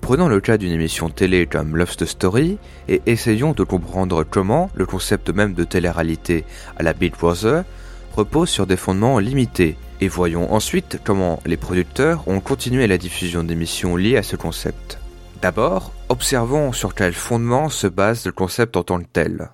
Prenons 0.00 0.28
le 0.28 0.40
cas 0.40 0.56
d'une 0.56 0.72
émission 0.72 1.10
télé 1.10 1.46
comme 1.46 1.76
Love 1.76 1.96
the 1.96 2.06
Story 2.06 2.58
et 2.88 3.02
essayons 3.04 3.52
de 3.52 3.62
comprendre 3.62 4.24
comment 4.24 4.70
le 4.74 4.86
concept 4.86 5.28
même 5.28 5.52
de 5.52 5.64
télé-réalité 5.64 6.44
à 6.78 6.82
la 6.82 6.94
Big 6.94 7.12
Brother 7.12 7.64
repose 8.16 8.48
sur 8.48 8.66
des 8.66 8.78
fondements 8.78 9.18
limités, 9.18 9.76
et 10.00 10.08
voyons 10.08 10.52
ensuite 10.52 10.98
comment 11.04 11.40
les 11.44 11.58
producteurs 11.58 12.26
ont 12.26 12.40
continué 12.40 12.86
la 12.86 12.98
diffusion 12.98 13.44
d'émissions 13.44 13.96
liées 13.96 14.16
à 14.16 14.22
ce 14.22 14.36
concept. 14.36 14.98
D'abord, 15.42 15.92
observons 16.10 16.72
sur 16.72 16.94
quel 16.94 17.14
fondement 17.14 17.68
se 17.68 17.86
base 17.86 18.26
le 18.26 18.32
concept 18.32 18.76
en 18.76 18.82
tant 18.82 18.98
que 18.98 19.06
tel. 19.10 19.50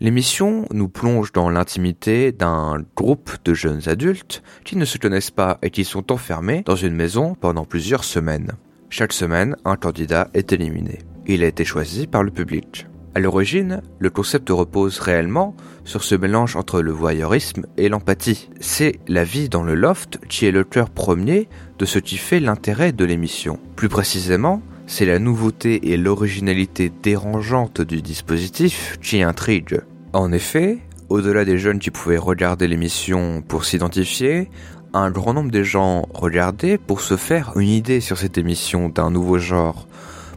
L'émission 0.00 0.66
nous 0.72 0.88
plonge 0.88 1.32
dans 1.32 1.50
l'intimité 1.50 2.30
d'un 2.30 2.84
groupe 2.94 3.32
de 3.44 3.54
jeunes 3.54 3.88
adultes 3.88 4.44
qui 4.64 4.76
ne 4.76 4.84
se 4.84 4.98
connaissent 4.98 5.32
pas 5.32 5.58
et 5.62 5.70
qui 5.70 5.84
sont 5.84 6.12
enfermés 6.12 6.62
dans 6.64 6.76
une 6.76 6.94
maison 6.94 7.34
pendant 7.34 7.64
plusieurs 7.64 8.04
semaines. 8.04 8.52
Chaque 8.88 9.12
semaine, 9.12 9.56
un 9.64 9.74
candidat 9.74 10.28
est 10.32 10.52
éliminé. 10.52 11.00
Il 11.26 11.42
a 11.42 11.48
été 11.48 11.64
choisi 11.64 12.06
par 12.06 12.22
le 12.22 12.30
public. 12.30 12.86
À 13.16 13.20
l'origine, 13.20 13.82
le 13.98 14.10
concept 14.10 14.50
repose 14.50 15.00
réellement 15.00 15.56
sur 15.84 16.04
ce 16.04 16.14
mélange 16.14 16.54
entre 16.54 16.80
le 16.80 16.92
voyeurisme 16.92 17.66
et 17.76 17.88
l'empathie. 17.88 18.48
C'est 18.60 19.00
la 19.08 19.24
vie 19.24 19.48
dans 19.48 19.64
le 19.64 19.74
loft 19.74 20.20
qui 20.28 20.46
est 20.46 20.52
le 20.52 20.62
cœur 20.62 20.88
premier 20.88 21.48
de 21.80 21.84
ce 21.84 21.98
qui 21.98 22.16
fait 22.16 22.38
l'intérêt 22.38 22.92
de 22.92 23.04
l'émission. 23.04 23.58
Plus 23.74 23.88
précisément, 23.88 24.62
c'est 24.88 25.04
la 25.04 25.18
nouveauté 25.18 25.92
et 25.92 25.98
l'originalité 25.98 26.90
dérangeante 27.02 27.82
du 27.82 28.00
dispositif 28.00 28.98
qui 29.02 29.22
intrigue. 29.22 29.82
En 30.14 30.32
effet, 30.32 30.78
au-delà 31.10 31.44
des 31.44 31.58
jeunes 31.58 31.78
qui 31.78 31.90
pouvaient 31.90 32.16
regarder 32.16 32.66
l'émission 32.66 33.42
pour 33.46 33.66
s'identifier, 33.66 34.50
un 34.94 35.10
grand 35.10 35.34
nombre 35.34 35.50
de 35.50 35.62
gens 35.62 36.08
regardaient 36.14 36.78
pour 36.78 37.02
se 37.02 37.18
faire 37.18 37.52
une 37.56 37.68
idée 37.68 38.00
sur 38.00 38.16
cette 38.16 38.38
émission 38.38 38.88
d'un 38.88 39.10
nouveau 39.10 39.38
genre, 39.38 39.86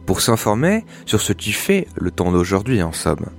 pour 0.04 0.20
s'informer 0.20 0.84
sur 1.06 1.22
ce 1.22 1.32
qui 1.32 1.52
fait 1.52 1.88
le 1.96 2.10
temps 2.10 2.30
d'aujourd'hui 2.30 2.82
en 2.82 2.92
somme. 2.92 3.30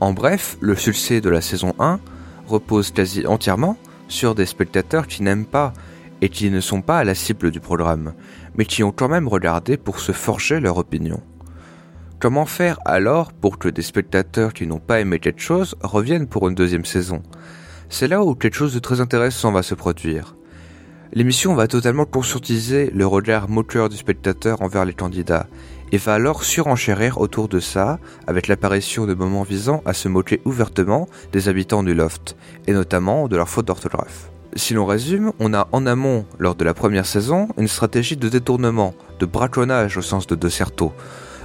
En 0.00 0.14
bref, 0.14 0.56
le 0.60 0.74
succès 0.76 1.20
de 1.20 1.28
la 1.28 1.42
saison 1.42 1.74
1 1.78 2.00
repose 2.46 2.90
quasi 2.90 3.26
entièrement 3.26 3.76
sur 4.08 4.34
des 4.34 4.46
spectateurs 4.46 5.06
qui 5.06 5.22
n'aiment 5.22 5.46
pas 5.46 5.74
et 6.22 6.28
qui 6.28 6.50
ne 6.50 6.60
sont 6.60 6.80
pas 6.80 6.98
à 6.98 7.04
la 7.04 7.14
cible 7.14 7.50
du 7.50 7.60
programme, 7.60 8.14
mais 8.56 8.64
qui 8.64 8.82
ont 8.82 8.92
quand 8.92 9.08
même 9.08 9.28
regardé 9.28 9.76
pour 9.76 10.00
se 10.00 10.12
forger 10.12 10.60
leur 10.60 10.78
opinion. 10.78 11.20
Comment 12.18 12.46
faire 12.46 12.78
alors 12.84 13.32
pour 13.32 13.58
que 13.58 13.68
des 13.68 13.82
spectateurs 13.82 14.52
qui 14.52 14.66
n'ont 14.66 14.78
pas 14.78 15.00
aimé 15.00 15.18
quelque 15.18 15.42
chose 15.42 15.74
reviennent 15.82 16.28
pour 16.28 16.48
une 16.48 16.54
deuxième 16.54 16.84
saison? 16.84 17.22
C'est 17.88 18.08
là 18.08 18.22
où 18.22 18.34
quelque 18.34 18.54
chose 18.54 18.74
de 18.74 18.78
très 18.78 19.00
intéressant 19.00 19.50
va 19.50 19.62
se 19.62 19.74
produire. 19.74 20.36
L'émission 21.12 21.54
va 21.54 21.66
totalement 21.66 22.06
conscientiser 22.06 22.90
le 22.94 23.06
regard 23.06 23.50
moqueur 23.50 23.88
du 23.88 23.96
spectateur 23.96 24.62
envers 24.62 24.84
les 24.84 24.94
candidats 24.94 25.46
et 25.90 25.98
va 25.98 26.14
alors 26.14 26.42
surenchérir 26.42 27.20
autour 27.20 27.48
de 27.48 27.60
ça 27.60 27.98
avec 28.26 28.48
l'apparition 28.48 29.04
de 29.04 29.12
moments 29.12 29.42
visant 29.42 29.82
à 29.84 29.92
se 29.92 30.08
moquer 30.08 30.40
ouvertement 30.44 31.06
des 31.32 31.48
habitants 31.50 31.82
du 31.82 31.92
loft 31.92 32.36
et 32.66 32.72
notamment 32.72 33.28
de 33.28 33.36
leur 33.36 33.48
faute 33.48 33.66
d'orthographe. 33.66 34.30
Si 34.54 34.74
l'on 34.74 34.84
résume, 34.84 35.32
on 35.38 35.54
a 35.54 35.66
en 35.72 35.86
amont, 35.86 36.26
lors 36.38 36.54
de 36.54 36.64
la 36.64 36.74
première 36.74 37.06
saison, 37.06 37.48
une 37.56 37.68
stratégie 37.68 38.18
de 38.18 38.28
détournement, 38.28 38.94
de 39.18 39.24
braconnage 39.24 39.96
au 39.96 40.02
sens 40.02 40.26
de 40.26 40.34
De 40.34 40.50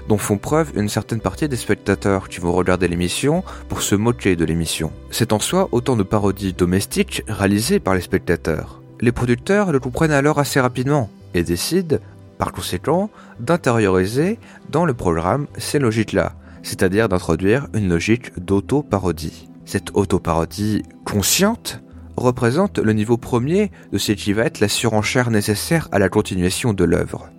dont 0.10 0.18
font 0.18 0.38
preuve 0.38 0.72
une 0.76 0.90
certaine 0.90 1.22
partie 1.22 1.48
des 1.48 1.56
spectateurs 1.56 2.28
qui 2.28 2.40
vont 2.40 2.54
regarder 2.54 2.88
l'émission 2.88 3.44
pour 3.70 3.82
se 3.82 3.96
moquer 3.96 4.36
de 4.36 4.46
l'émission. 4.46 4.92
C'est 5.10 5.34
en 5.34 5.40
soi 5.40 5.70
autant 5.72 5.96
de 5.96 6.04
parodies 6.04 6.54
domestiques 6.54 7.24
réalisées 7.28 7.80
par 7.80 7.96
les 7.96 8.02
spectateurs. 8.02 8.82
Les 9.00 9.12
producteurs 9.12 9.72
le 9.72 9.80
comprennent 9.80 10.12
alors 10.12 10.40
assez 10.40 10.60
rapidement 10.60 11.10
et 11.34 11.44
décident, 11.44 11.98
par 12.38 12.52
conséquent, 12.52 13.10
d'intérioriser 13.40 14.40
dans 14.70 14.86
le 14.86 14.94
programme 14.94 15.48
ces 15.58 15.80
logiques-là, 15.80 16.34
c'est-à-dire 16.64 17.10
d'introduire 17.10 17.68
une 17.74 17.90
logique 17.90 18.38
d'auto-parodie. 18.38 19.50
Cette 19.66 19.92
auto-parodie 19.94 20.84
consciente 21.06 21.82
représente 22.18 22.80
le 22.80 22.94
niveau 22.94 23.18
premier 23.18 23.72
de 23.92 23.98
ce 23.98 24.12
qui 24.12 24.34
va 24.34 24.44
être 24.44 24.60
la 24.60 24.68
surenchère 24.68 25.32
nécessaire 25.32 25.88
à 25.92 26.00
la 26.00 26.10
continuation 26.10 26.74
de 26.74 26.84
l'œuvre. 26.84 27.30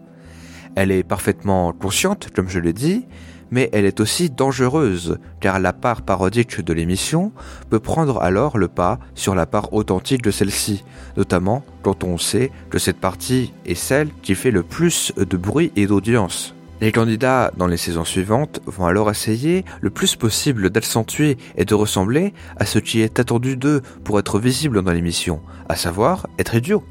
Elle 0.76 0.92
est 0.92 1.02
parfaitement 1.02 1.72
consciente, 1.72 2.28
comme 2.34 2.48
je 2.48 2.60
l'ai 2.60 2.72
dit, 2.72 3.06
mais 3.50 3.68
elle 3.72 3.84
est 3.84 4.00
aussi 4.00 4.30
dangereuse, 4.30 5.18
car 5.40 5.58
la 5.58 5.72
part 5.72 6.02
parodique 6.02 6.60
de 6.60 6.72
l'émission 6.72 7.32
peut 7.70 7.80
prendre 7.80 8.22
alors 8.22 8.58
le 8.58 8.68
pas 8.68 8.98
sur 9.14 9.34
la 9.34 9.46
part 9.46 9.72
authentique 9.72 10.22
de 10.22 10.30
celle-ci, 10.30 10.84
notamment 11.16 11.64
quand 11.82 12.04
on 12.04 12.18
sait 12.18 12.50
que 12.70 12.78
cette 12.78 13.00
partie 13.00 13.52
est 13.66 13.74
celle 13.74 14.10
qui 14.22 14.34
fait 14.34 14.50
le 14.50 14.62
plus 14.62 15.12
de 15.16 15.36
bruit 15.36 15.72
et 15.76 15.86
d'audience. 15.86 16.54
Les 16.80 16.92
candidats 16.92 17.50
dans 17.56 17.66
les 17.66 17.76
saisons 17.76 18.04
suivantes 18.04 18.60
vont 18.66 18.86
alors 18.86 19.10
essayer 19.10 19.64
le 19.80 19.90
plus 19.90 20.14
possible 20.14 20.70
d'accentuer 20.70 21.36
et 21.56 21.64
de 21.64 21.74
ressembler 21.74 22.32
à 22.56 22.66
ce 22.66 22.78
qui 22.78 23.00
est 23.00 23.18
attendu 23.18 23.56
d'eux 23.56 23.82
pour 24.04 24.20
être 24.20 24.38
visible 24.38 24.82
dans 24.82 24.92
l'émission, 24.92 25.40
à 25.68 25.74
savoir 25.74 26.28
être 26.38 26.54
idiot. 26.54 26.84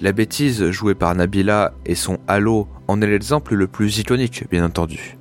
La 0.00 0.12
bêtise 0.12 0.70
jouée 0.70 0.94
par 0.94 1.12
Nabila 1.16 1.72
et 1.84 1.96
son 1.96 2.18
halo 2.28 2.68
en 2.86 3.02
est 3.02 3.06
l'exemple 3.08 3.54
le 3.54 3.66
plus 3.66 3.98
iconique, 3.98 4.44
bien 4.48 4.64
entendu. 4.64 5.18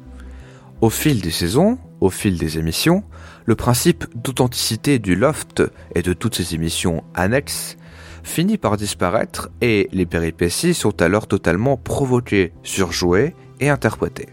Au 0.82 0.92
fil 0.92 1.22
des 1.22 1.32
saisons, 1.32 1.80
au 2.00 2.12
fil 2.12 2.38
des 2.38 2.60
émissions, 2.60 3.04
le 3.46 3.56
principe 3.56 4.06
d'authenticité 4.14 5.00
du 5.00 5.16
loft 5.16 5.64
et 5.96 6.04
de 6.04 6.14
toutes 6.14 6.36
ces 6.36 6.54
émissions 6.54 7.04
annexes 7.16 7.78
finit 8.24 8.58
par 8.58 8.78
disparaître 8.78 9.50
et 9.62 9.90
les 9.92 10.06
péripéties 10.06 10.74
sont 10.74 11.02
alors 11.02 11.28
totalement 11.28 11.76
provoquées, 11.76 12.54
surjouées 12.64 13.36
et 13.60 13.70
interprétées. 13.70 14.30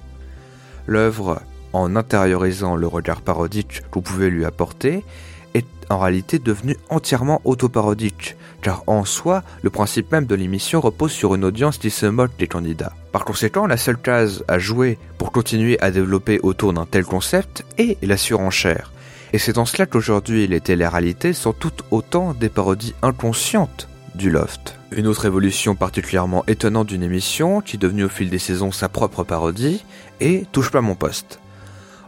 L'œuvre, 0.87 1.43
en 1.73 1.97
intériorisant 1.97 2.77
le 2.77 2.87
regard 2.87 3.21
parodique 3.21 3.83
qu'on 3.91 4.01
pouvait 4.01 4.31
lui 4.31 4.45
apporter, 4.45 5.05
est 5.55 5.67
en 5.89 5.99
réalité 5.99 6.39
devenue 6.39 6.77
entièrement 6.89 7.41
autoparodique, 7.45 8.37
car 8.63 8.85
en 8.87 9.05
soi, 9.05 9.43
le 9.63 9.71
principe 9.71 10.13
même 10.13 10.27
de 10.27 10.35
l'émission 10.35 10.81
repose 10.81 11.13
sur 11.13 11.35
une 11.35 11.45
audience 11.45 11.79
qui 11.79 11.91
se 11.91 12.07
moque 12.07 12.37
des 12.39 12.47
candidats. 12.47 12.93
Par 13.13 13.25
conséquent, 13.25 13.67
la 13.67 13.77
seule 13.77 13.99
case 13.99 14.45
à 14.49 14.59
jouer 14.59 14.99
pour 15.19 15.33
continuer 15.33 15.81
à 15.81 15.91
développer 15.91 16.41
autour 16.43 16.73
d'un 16.73 16.87
tel 16.87 17.05
concept 17.05 17.65
est 17.79 18.03
la 18.05 18.17
surenchère. 18.17 18.93
Et 19.33 19.39
c'est 19.39 19.59
en 19.59 19.65
cela 19.65 19.87
qu'aujourd'hui 19.87 20.47
les 20.47 20.61
télé-réalités 20.61 21.33
sont 21.33 21.53
toutes 21.53 21.85
autant 21.91 22.35
des 22.35 22.49
parodies 22.49 22.95
inconscientes 23.03 23.89
du 24.15 24.31
loft. 24.31 24.80
Une 24.93 25.07
autre 25.07 25.25
évolution 25.25 25.77
particulièrement 25.77 26.45
étonnante 26.47 26.89
d'une 26.89 27.05
émission, 27.05 27.61
qui 27.61 27.77
est 27.77 27.79
devenue 27.79 28.05
au 28.05 28.09
fil 28.09 28.29
des 28.29 28.41
saisons 28.41 28.73
sa 28.73 28.89
propre 28.89 29.23
parodie, 29.23 29.85
est 30.19 30.51
Touche 30.51 30.73
pas 30.73 30.81
mon 30.81 30.97
poste. 30.97 31.39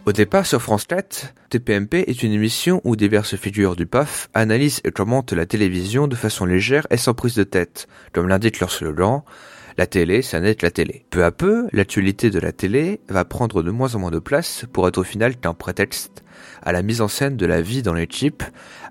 Au 0.04 0.10
départ 0.10 0.46
sur 0.46 0.60
France 0.60 0.84
4, 0.86 1.32
TPMP 1.48 1.94
est 2.08 2.24
une 2.24 2.32
émission 2.32 2.80
où 2.82 2.96
diverses 2.96 3.36
figures 3.36 3.76
du 3.76 3.86
PAF 3.86 4.28
analysent 4.34 4.80
et 4.82 4.90
commentent 4.90 5.32
la 5.32 5.46
télévision 5.46 6.08
de 6.08 6.16
façon 6.16 6.44
légère 6.44 6.88
et 6.90 6.96
sans 6.96 7.14
prise 7.14 7.36
de 7.36 7.44
tête, 7.44 7.86
comme 8.12 8.26
l'indique 8.26 8.58
leur 8.58 8.72
slogan, 8.72 9.22
la 9.78 9.86
télé, 9.86 10.22
ça 10.22 10.40
n'est 10.40 10.54
que 10.54 10.66
la 10.66 10.70
télé. 10.70 11.04
Peu 11.10 11.24
à 11.24 11.30
peu, 11.30 11.68
l'actualité 11.72 12.30
de 12.30 12.38
la 12.38 12.52
télé 12.52 13.00
va 13.08 13.24
prendre 13.24 13.62
de 13.62 13.70
moins 13.70 13.94
en 13.94 13.98
moins 13.98 14.10
de 14.10 14.18
place 14.18 14.64
pour 14.72 14.86
être 14.88 14.98
au 14.98 15.04
final 15.04 15.36
qu'un 15.36 15.54
prétexte 15.54 16.22
à 16.62 16.72
la 16.72 16.82
mise 16.82 17.00
en 17.00 17.08
scène 17.08 17.36
de 17.36 17.46
la 17.46 17.60
vie 17.60 17.82
dans 17.82 17.94
les 17.94 18.06
chips, 18.06 18.44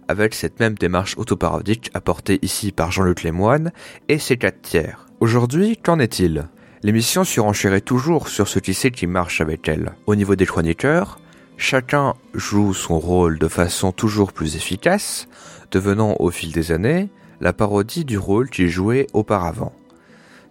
avec 0.07 0.33
cette 0.33 0.59
même 0.59 0.75
démarche 0.75 1.17
autoparodique 1.17 1.89
apportée 1.93 2.39
ici 2.41 2.71
par 2.71 2.91
Jean-Luc 2.91 3.23
Lemoine 3.23 3.71
et 4.09 4.19
ses 4.19 4.37
quatre 4.37 4.61
tiers. 4.61 5.05
Aujourd'hui, 5.19 5.77
qu'en 5.77 5.99
est-il? 5.99 6.47
L'émission 6.83 7.23
surenchérait 7.23 7.81
toujours 7.81 8.27
sur 8.27 8.47
ce 8.47 8.59
qui 8.59 8.73
sait 8.73 8.91
qui 8.91 9.07
marche 9.07 9.39
avec 9.39 9.67
elle. 9.67 9.93
Au 10.07 10.15
niveau 10.15 10.35
des 10.35 10.47
chroniqueurs, 10.47 11.19
chacun 11.57 12.15
joue 12.33 12.73
son 12.73 12.99
rôle 12.99 13.37
de 13.37 13.47
façon 13.47 13.91
toujours 13.91 14.33
plus 14.33 14.55
efficace, 14.55 15.27
devenant 15.71 16.15
au 16.19 16.31
fil 16.31 16.51
des 16.51 16.71
années 16.71 17.09
la 17.39 17.53
parodie 17.53 18.03
du 18.03 18.17
rôle 18.17 18.49
qu'il 18.49 18.67
jouait 18.67 19.07
auparavant. 19.13 19.73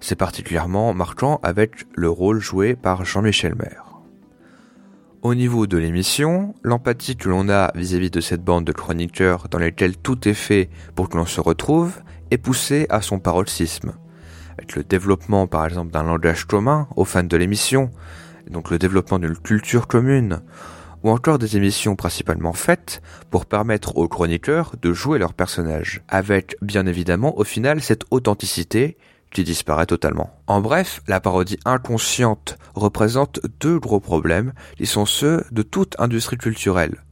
C'est 0.00 0.16
particulièrement 0.16 0.92
marquant 0.94 1.40
avec 1.42 1.86
le 1.94 2.08
rôle 2.08 2.40
joué 2.40 2.74
par 2.74 3.04
Jean-Michel 3.04 3.54
Maire. 3.54 3.84
Au 5.22 5.34
niveau 5.34 5.66
de 5.66 5.76
l'émission, 5.76 6.54
l'empathie 6.62 7.16
que 7.16 7.28
l'on 7.28 7.48
a 7.50 7.70
vis-à-vis 7.74 8.10
de 8.10 8.20
cette 8.20 8.42
bande 8.42 8.64
de 8.64 8.72
chroniqueurs 8.72 9.48
dans 9.50 9.58
lesquels 9.58 9.96
tout 9.96 10.26
est 10.26 10.34
fait 10.34 10.70
pour 10.94 11.08
que 11.08 11.18
l'on 11.18 11.26
se 11.26 11.40
retrouve 11.40 12.00
est 12.30 12.38
poussée 12.38 12.86
à 12.88 13.02
son 13.02 13.18
paroxysme 13.18 13.92
avec 14.60 14.76
le 14.76 14.84
développement 14.84 15.46
par 15.46 15.64
exemple 15.64 15.90
d'un 15.90 16.02
langage 16.02 16.44
commun 16.44 16.86
aux 16.94 17.06
fans 17.06 17.22
de 17.22 17.36
l'émission, 17.36 17.90
donc 18.50 18.70
le 18.70 18.78
développement 18.78 19.18
d'une 19.18 19.36
culture 19.36 19.86
commune, 19.86 20.42
ou 21.02 21.08
encore 21.08 21.38
des 21.38 21.56
émissions 21.56 21.96
principalement 21.96 22.52
faites 22.52 23.00
pour 23.30 23.46
permettre 23.46 23.96
aux 23.96 24.06
chroniqueurs 24.06 24.74
de 24.82 24.92
jouer 24.92 25.18
leurs 25.18 25.32
personnages, 25.32 26.02
avec 26.08 26.56
bien 26.60 26.84
évidemment 26.84 27.38
au 27.38 27.44
final 27.44 27.80
cette 27.80 28.04
authenticité 28.10 28.98
qui 29.32 29.44
disparaît 29.44 29.86
totalement. 29.86 30.40
En 30.46 30.60
bref, 30.60 31.02
la 31.06 31.20
parodie 31.20 31.58
inconsciente 31.64 32.58
représente 32.74 33.40
deux 33.60 33.78
gros 33.78 34.00
problèmes 34.00 34.52
qui 34.76 34.86
sont 34.86 35.06
ceux 35.06 35.44
de 35.50 35.62
toute 35.62 35.98
industrie 36.00 36.38
culturelle. 36.38 37.04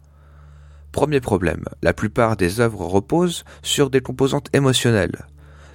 Premier 0.93 1.21
problème, 1.21 1.65
la 1.83 1.93
plupart 1.93 2.37
des 2.37 2.61
œuvres 2.61 2.87
reposent 2.87 3.45
sur 3.63 3.91
des 3.91 4.01
composantes 4.01 4.49
émotionnelles, 4.55 5.27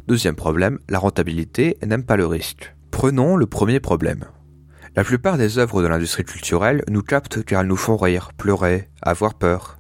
Deuxième 0.07 0.35
problème, 0.35 0.79
la 0.89 0.99
rentabilité 0.99 1.77
n'aime 1.81 2.03
pas 2.03 2.17
le 2.17 2.27
risque. 2.27 2.75
Prenons 2.91 3.37
le 3.37 3.45
premier 3.45 3.79
problème. 3.79 4.25
La 4.97 5.05
plupart 5.05 5.37
des 5.37 5.59
œuvres 5.59 5.81
de 5.81 5.87
l'industrie 5.87 6.25
culturelle 6.25 6.83
nous 6.89 7.01
captent 7.01 7.41
car 7.43 7.61
elles 7.61 7.67
nous 7.67 7.77
font 7.77 7.95
rire, 7.95 8.31
pleurer, 8.37 8.89
avoir 9.01 9.33
peur. 9.33 9.79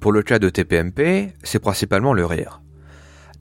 Pour 0.00 0.12
le 0.12 0.22
cas 0.22 0.38
de 0.38 0.48
TPMP, 0.48 1.34
c'est 1.42 1.58
principalement 1.58 2.14
le 2.14 2.24
rire. 2.24 2.62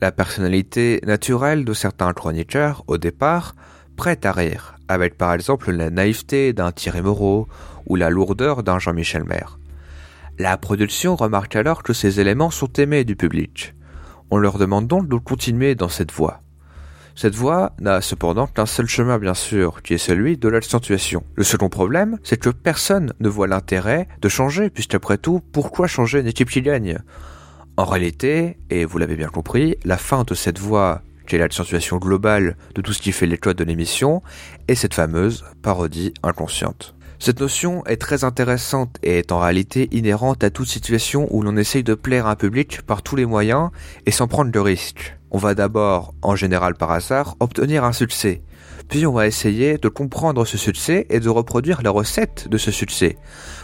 La 0.01 0.11
personnalité 0.11 0.99
naturelle 1.05 1.63
de 1.63 1.73
certains 1.73 2.11
chroniqueurs, 2.11 2.83
au 2.87 2.97
départ, 2.97 3.55
prête 3.95 4.25
à 4.25 4.33
rire, 4.33 4.75
avec 4.89 5.17
par 5.17 5.33
exemple 5.33 5.71
la 5.71 5.89
naïveté 5.89 6.51
d'un 6.51 6.73
Thierry 6.73 7.01
Moreau 7.01 7.47
ou 7.87 7.95
la 7.95 8.09
lourdeur 8.09 8.61
d'un 8.61 8.77
Jean-Michel 8.77 9.23
Maire. 9.23 9.57
La 10.37 10.57
production 10.57 11.15
remarque 11.15 11.55
alors 11.55 11.81
que 11.81 11.93
ces 11.93 12.19
éléments 12.19 12.49
sont 12.49 12.71
aimés 12.73 13.05
du 13.05 13.15
public. 13.15 13.73
On 14.31 14.37
leur 14.37 14.57
demande 14.57 14.87
donc 14.87 15.07
de 15.07 15.15
continuer 15.15 15.75
dans 15.75 15.87
cette 15.87 16.11
voie. 16.11 16.41
Cette 17.15 17.35
voie 17.35 17.71
n'a 17.79 18.01
cependant 18.01 18.47
qu'un 18.47 18.65
seul 18.65 18.87
chemin 18.87 19.17
bien 19.17 19.33
sûr, 19.33 19.81
qui 19.81 19.93
est 19.93 19.97
celui 19.97 20.37
de 20.37 20.49
l'accentuation. 20.49 21.23
Le 21.35 21.45
second 21.45 21.69
problème, 21.69 22.19
c'est 22.23 22.37
que 22.37 22.49
personne 22.49 23.13
ne 23.21 23.29
voit 23.29 23.47
l'intérêt 23.47 24.09
de 24.21 24.27
changer, 24.27 24.69
puisqu'après 24.69 25.17
tout, 25.17 25.41
pourquoi 25.53 25.87
changer 25.87 26.19
une 26.19 26.27
équipe 26.27 26.49
qui 26.49 26.61
gagne? 26.61 26.99
En 27.77 27.83
réalité, 27.83 28.57
et 28.69 28.85
vous 28.85 28.97
l'avez 28.97 29.17
bien 29.17 29.27
compris, 29.27 29.75
la 29.83 29.97
fin 29.97 30.23
de 30.23 30.33
cette 30.33 30.59
voie 30.59 31.01
qui 31.27 31.35
est 31.35 31.39
l'accentuation 31.39 31.97
globale 31.97 32.55
de 32.73 32.81
tout 32.81 32.93
ce 32.93 33.01
qui 33.01 33.11
fait 33.11 33.25
les 33.25 33.37
de 33.37 33.63
l'émission, 33.63 34.21
est 34.67 34.75
cette 34.75 34.93
fameuse 34.93 35.43
parodie 35.61 36.13
inconsciente. 36.23 36.95
Cette 37.19 37.39
notion 37.39 37.83
est 37.85 37.97
très 37.97 38.23
intéressante 38.23 38.97
et 39.03 39.17
est 39.17 39.31
en 39.31 39.39
réalité 39.39 39.89
inhérente 39.91 40.43
à 40.43 40.49
toute 40.49 40.67
situation 40.67 41.27
où 41.31 41.41
l'on 41.41 41.57
essaye 41.57 41.83
de 41.83 41.95
plaire 41.95 42.27
à 42.27 42.31
un 42.31 42.35
public 42.35 42.81
par 42.83 43.01
tous 43.01 43.15
les 43.15 43.25
moyens 43.25 43.71
et 44.05 44.11
sans 44.11 44.27
prendre 44.27 44.51
de 44.51 44.59
risques. 44.59 45.17
On 45.31 45.37
va 45.37 45.53
d'abord, 45.53 46.13
en 46.21 46.35
général 46.35 46.75
par 46.75 46.91
hasard, 46.91 47.35
obtenir 47.39 47.83
un 47.83 47.93
succès. 47.93 48.41
Puis 48.87 49.05
on 49.05 49.13
va 49.13 49.27
essayer 49.27 49.77
de 49.77 49.89
comprendre 49.89 50.45
ce 50.45 50.57
succès 50.57 51.07
et 51.09 51.19
de 51.19 51.29
reproduire 51.29 51.81
la 51.81 51.89
recette 51.89 52.47
de 52.49 52.57
ce 52.57 52.71
succès, 52.71 53.17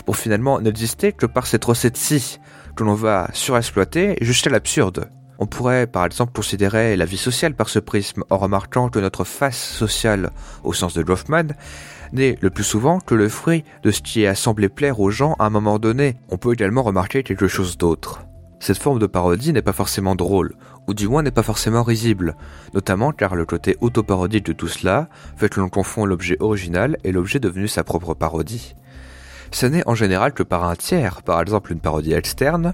pour 0.05 0.17
finalement 0.17 0.59
n'exister 0.59 1.11
que 1.13 1.25
par 1.25 1.45
cette 1.45 1.63
recette-ci, 1.63 2.39
que 2.75 2.83
l'on 2.83 2.93
va 2.93 3.29
surexploiter 3.33 4.17
jusqu'à 4.21 4.49
l'absurde. 4.49 5.09
On 5.39 5.47
pourrait 5.47 5.87
par 5.87 6.05
exemple 6.05 6.33
considérer 6.33 6.95
la 6.95 7.05
vie 7.05 7.17
sociale 7.17 7.55
par 7.55 7.67
ce 7.67 7.79
prisme 7.79 8.23
en 8.29 8.37
remarquant 8.37 8.89
que 8.89 8.99
notre 8.99 9.23
face 9.23 9.57
sociale, 9.57 10.29
au 10.63 10.71
sens 10.71 10.93
de 10.93 11.01
Goffman, 11.01 11.55
n'est 12.13 12.37
le 12.41 12.49
plus 12.49 12.63
souvent 12.63 12.99
que 12.99 13.15
le 13.15 13.29
fruit 13.29 13.63
de 13.81 13.91
ce 13.91 14.01
qui 14.01 14.27
a 14.27 14.35
semblé 14.35 14.69
plaire 14.69 14.99
aux 14.99 15.09
gens 15.09 15.35
à 15.39 15.45
un 15.45 15.49
moment 15.49 15.79
donné. 15.79 16.17
On 16.29 16.37
peut 16.37 16.53
également 16.53 16.83
remarquer 16.83 17.23
quelque 17.23 17.47
chose 17.47 17.77
d'autre. 17.77 18.21
Cette 18.59 18.77
forme 18.77 18.99
de 18.99 19.07
parodie 19.07 19.53
n'est 19.53 19.63
pas 19.63 19.73
forcément 19.73 20.13
drôle, 20.13 20.53
ou 20.87 20.93
du 20.93 21.07
moins 21.07 21.23
n'est 21.23 21.31
pas 21.31 21.41
forcément 21.41 21.81
risible, 21.81 22.35
notamment 22.75 23.11
car 23.11 23.33
le 23.33 23.45
côté 23.45 23.75
autoparodique 23.81 24.45
de 24.45 24.53
tout 24.53 24.67
cela 24.67 25.09
fait 25.35 25.49
que 25.49 25.59
l'on 25.59 25.69
confond 25.69 26.05
l'objet 26.05 26.37
original 26.39 26.97
et 27.03 27.11
l'objet 27.11 27.39
devenu 27.39 27.67
sa 27.67 27.83
propre 27.83 28.13
parodie. 28.13 28.75
Ce 29.51 29.65
n'est 29.65 29.87
en 29.87 29.95
général 29.95 30.33
que 30.33 30.43
par 30.43 30.63
un 30.63 30.75
tiers, 30.75 31.23
par 31.23 31.41
exemple 31.41 31.71
une 31.71 31.79
parodie 31.79 32.13
externe, 32.13 32.73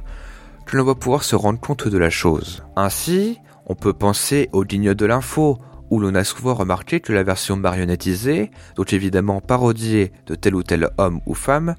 que 0.66 0.78
l'on 0.78 0.84
va 0.84 0.96
pouvoir 0.96 1.24
se 1.24 1.36
rendre 1.36 1.60
compte 1.60 1.88
de 1.88 1.98
la 1.98 2.10
chose. 2.10 2.64
Ainsi, 2.76 3.40
on 3.66 3.76
peut 3.76 3.94
penser 3.94 4.50
au 4.52 4.64
digne 4.64 4.94
de 4.94 5.06
l'info, 5.06 5.58
où 5.90 6.00
l'on 6.00 6.16
a 6.16 6.24
souvent 6.24 6.54
remarqué 6.54 7.00
que 7.00 7.14
la 7.14 7.24
version 7.24 7.56
marionnettisée, 7.56 8.52
donc 8.76 8.94
évidemment 8.94 9.42
parodiée 9.42 10.12
de 10.26 10.36
tel 10.36 10.56
ou 10.56 10.64
tel 10.64 10.90
homme 10.98 11.22
ou 11.26 11.34
femme, 11.34 11.76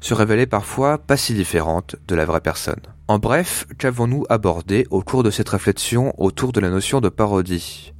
se 0.00 0.14
révélait 0.14 0.46
parfois 0.46 0.98
pas 0.98 1.16
si 1.16 1.34
différente 1.34 1.96
de 2.08 2.14
la 2.14 2.24
vraie 2.24 2.40
personne. 2.40 2.80
En 3.08 3.18
bref, 3.18 3.66
qu'avons-nous 3.78 4.24
abordé 4.28 4.86
au 4.90 5.02
cours 5.02 5.22
de 5.22 5.30
cette 5.30 5.50
réflexion 5.50 6.12
autour 6.18 6.52
de 6.52 6.60
la 6.60 6.70
notion 6.70 7.00
de 7.00 7.08
parodie? 7.08 7.92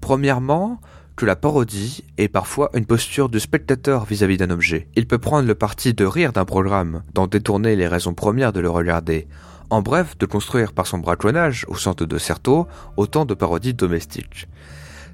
Premièrement, 0.00 0.80
que 1.16 1.26
la 1.26 1.36
parodie 1.36 2.04
est 2.18 2.28
parfois 2.28 2.70
une 2.74 2.86
posture 2.86 3.28
du 3.28 3.40
spectateur 3.40 4.04
vis-à-vis 4.04 4.36
d'un 4.36 4.50
objet. 4.50 4.88
Il 4.96 5.06
peut 5.06 5.18
prendre 5.18 5.46
le 5.46 5.54
parti 5.54 5.94
de 5.94 6.04
rire 6.04 6.32
d'un 6.32 6.44
programme, 6.44 7.02
d'en 7.14 7.26
détourner 7.26 7.76
les 7.76 7.86
raisons 7.86 8.14
premières 8.14 8.52
de 8.52 8.60
le 8.60 8.70
regarder, 8.70 9.28
en 9.70 9.80
bref, 9.80 10.18
de 10.18 10.26
construire 10.26 10.72
par 10.72 10.86
son 10.86 10.98
braconnage, 10.98 11.64
au 11.68 11.76
centre 11.76 12.04
de 12.04 12.18
Certeau, 12.18 12.66
autant 12.96 13.24
de 13.24 13.34
parodies 13.34 13.74
domestiques. 13.74 14.48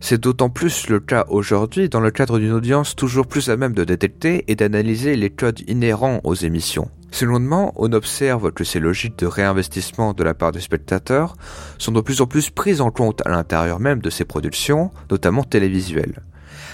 C'est 0.00 0.21
d'autant 0.21 0.50
plus 0.50 0.88
le 0.88 1.00
cas 1.00 1.26
aujourd'hui 1.28 1.88
dans 1.88 2.00
le 2.00 2.11
cadre 2.11 2.38
d'une 2.38 2.52
audience 2.52 2.97
toujours 2.97 3.26
plus 3.26 3.50
à 3.50 3.57
même 3.57 3.75
de 3.75 3.85
détecter 3.85 4.45
et 4.49 4.57
d'analyser 4.57 5.17
les 5.17 5.31
codes 5.31 5.61
inhérents 5.69 6.21
aux 6.25 6.35
émissions. 6.35 6.90
Secondement, 7.11 7.73
on 7.77 7.93
observe 7.93 8.53
que 8.53 8.65
ces 8.65 8.81
logiques 8.81 9.19
de 9.19 9.27
réinvestissement 9.27 10.12
de 10.12 10.23
la 10.23 10.35
part 10.35 10.53
des 10.53 10.61
spectateurs 10.61 11.37
sont 11.79 11.93
de 11.93 12.00
plus 12.00 12.21
en 12.21 12.27
plus 12.27 12.50
prises 12.50 12.81
en 12.81 12.91
compte 12.91 13.27
à 13.27 13.31
l'intérieur 13.31 13.81
même 13.81 14.00
de 14.00 14.11
ces 14.11 14.25
productions, 14.25 14.91
notamment 15.11 15.43
télévisuelles. 15.43 16.23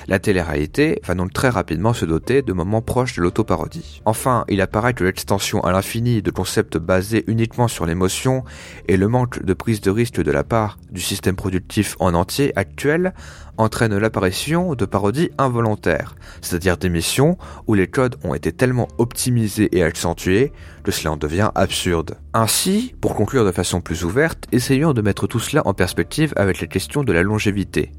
La 0.06 0.18
télé-réalité 0.18 1.00
va 1.04 1.14
donc 1.14 1.32
très 1.32 1.48
rapidement 1.48 1.94
se 1.94 2.04
doter 2.04 2.42
de 2.42 2.52
moments 2.52 2.82
proches 2.82 3.16
de 3.16 3.22
l'autoparodie. 3.22 4.02
Enfin, 4.04 4.44
il 4.48 4.60
apparaît 4.60 4.92
que 4.92 5.04
l'extension 5.04 5.60
à 5.62 5.72
l'infini 5.72 6.20
de 6.20 6.30
concepts 6.30 6.76
basés 6.76 7.24
uniquement 7.26 7.68
sur 7.68 7.86
l'émotion 7.86 8.44
et 8.86 8.96
le 8.96 9.08
manque 9.08 9.42
de 9.42 9.54
prise 9.54 9.80
de 9.80 9.90
risque 9.90 10.22
de 10.22 10.30
la 10.30 10.44
part 10.44 10.78
du 10.90 11.00
système 11.00 11.36
productif 11.36 11.96
en 12.00 12.12
entier 12.14 12.52
actuel 12.56 13.14
entraîne 13.56 13.96
l'apparition 13.96 14.74
de 14.74 14.84
parodies 14.84 15.30
involontaires, 15.38 16.16
c'est-à-dire 16.42 16.76
d'émissions 16.76 17.38
où 17.66 17.74
les 17.74 17.86
codes 17.86 18.16
ont 18.24 18.34
été 18.34 18.52
tellement 18.52 18.88
optimisés 18.98 19.68
et 19.76 19.82
accentués 19.82 20.52
que 20.82 20.90
cela 20.90 21.12
en 21.12 21.16
devient 21.16 21.50
absurde. 21.54 22.16
Ainsi, 22.32 22.94
pour 23.00 23.14
conclure 23.14 23.44
de 23.44 23.52
façon 23.52 23.80
plus 23.80 24.04
ouverte, 24.04 24.46
essayons 24.52 24.92
de 24.92 25.02
mettre 25.02 25.26
tout 25.26 25.40
cela 25.40 25.62
en 25.66 25.72
perspective 25.72 26.32
avec 26.36 26.60
la 26.60 26.66
question 26.66 27.04
de 27.04 27.12
la 27.12 27.22
longévité. 27.22 27.92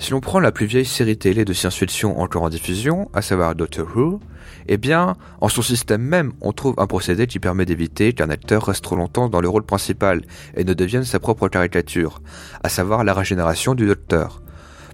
Si 0.00 0.12
l'on 0.12 0.20
prend 0.20 0.40
la 0.40 0.50
plus 0.50 0.64
vieille 0.64 0.86
série 0.86 1.18
télé 1.18 1.44
de 1.44 1.52
science-fiction 1.52 2.18
encore 2.20 2.44
en 2.44 2.48
diffusion, 2.48 3.10
à 3.12 3.20
savoir 3.20 3.54
Doctor 3.54 3.86
Who, 3.94 4.18
eh 4.66 4.78
bien, 4.78 5.14
en 5.42 5.50
son 5.50 5.60
système 5.60 6.00
même, 6.00 6.32
on 6.40 6.52
trouve 6.52 6.74
un 6.78 6.86
procédé 6.86 7.26
qui 7.26 7.38
permet 7.38 7.66
d'éviter 7.66 8.14
qu'un 8.14 8.30
acteur 8.30 8.64
reste 8.64 8.82
trop 8.82 8.96
longtemps 8.96 9.28
dans 9.28 9.42
le 9.42 9.48
rôle 9.50 9.66
principal 9.66 10.22
et 10.56 10.64
ne 10.64 10.72
devienne 10.72 11.04
sa 11.04 11.20
propre 11.20 11.48
caricature, 11.48 12.22
à 12.62 12.70
savoir 12.70 13.04
la 13.04 13.12
régénération 13.12 13.74
du 13.74 13.86
docteur. 13.86 14.42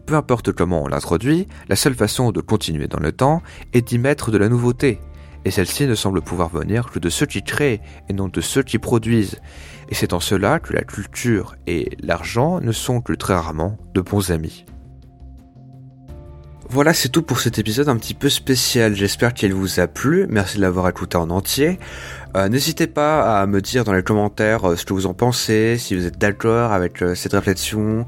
Peu 0.07 0.15
importe 0.15 0.51
comment 0.51 0.83
on 0.83 0.89
l'introduit, 0.89 1.47
la 1.69 1.77
seule 1.77 1.95
façon 1.95 2.33
de 2.33 2.41
continuer 2.41 2.89
dans 2.89 3.01
le 3.01 3.13
temps 3.13 3.43
est 3.75 3.87
d'y 3.87 3.99
mettre 3.99 4.33
de 4.33 4.39
la 4.39 4.49
nouveauté, 4.49 4.99
et 5.45 5.53
celle-ci 5.53 5.87
ne 5.87 5.95
semble 5.95 6.21
pouvoir 6.21 6.49
venir 6.49 6.91
que 6.91 6.99
de 6.99 7.11
ceux 7.11 7.27
qui 7.27 7.45
créent 7.45 7.81
et 8.09 8.13
non 8.13 8.27
de 8.27 8.41
ceux 8.41 8.65
qui 8.65 8.81
produisent. 8.81 9.39
Et 9.89 9.95
c'est 9.95 10.15
en 10.15 10.21
cela 10.21 10.59
que 10.59 10.73
la 10.73 10.83
culture 10.83 11.55
et 11.69 11.97
l'argent 12.01 12.61
ne 12.61 12.73
sont 12.73 13.01
que 13.01 13.13
très 13.13 13.35
rarement 13.35 13.79
de 13.95 14.01
bons 14.01 14.33
amis. 14.33 14.65
Voilà, 16.69 16.93
c'est 16.93 17.09
tout 17.09 17.23
pour 17.23 17.39
cet 17.39 17.59
épisode 17.59 17.89
un 17.89 17.97
petit 17.97 18.15
peu 18.15 18.29
spécial. 18.29 18.95
J'espère 18.95 19.35
qu'il 19.35 19.55
vous 19.55 19.79
a 19.79 19.87
plu. 19.87 20.27
Merci 20.29 20.57
de 20.57 20.63
l'avoir 20.63 20.89
écouté 20.89 21.17
en 21.17 21.31
entier. 21.31 21.79
Euh, 22.35 22.49
n'hésitez 22.49 22.87
pas 22.87 23.41
à 23.41 23.47
me 23.47 23.61
dire 23.61 23.85
dans 23.85 23.93
les 23.93 24.03
commentaires 24.03 24.69
euh, 24.69 24.77
ce 24.77 24.85
que 24.85 24.93
vous 24.93 25.07
en 25.07 25.15
pensez, 25.15 25.77
si 25.79 25.95
vous 25.95 26.07
êtes 26.07 26.19
d'accord 26.19 26.73
avec 26.73 27.03
euh, 27.03 27.15
cette 27.15 27.33
réflexion, 27.33 28.07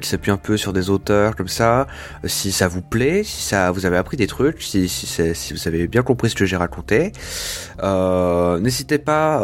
qui 0.00 0.08
s'appuie 0.08 0.30
un 0.30 0.38
peu 0.38 0.56
sur 0.56 0.72
des 0.72 0.88
auteurs 0.88 1.36
comme 1.36 1.48
ça, 1.48 1.86
si 2.24 2.50
ça 2.50 2.66
vous 2.66 2.80
plaît, 2.80 3.24
si 3.24 3.42
ça 3.42 3.70
vous 3.72 3.84
avez 3.84 3.98
appris 3.98 4.16
des 4.16 4.26
trucs, 4.26 4.62
si, 4.62 4.88
si, 4.88 5.52
vous 5.52 5.68
avez 5.68 5.86
bien 5.86 6.02
compris 6.02 6.30
ce 6.30 6.34
que 6.34 6.46
j'ai 6.46 6.56
raconté. 6.56 7.12
N'hésitez 7.82 8.98
pas 8.98 9.42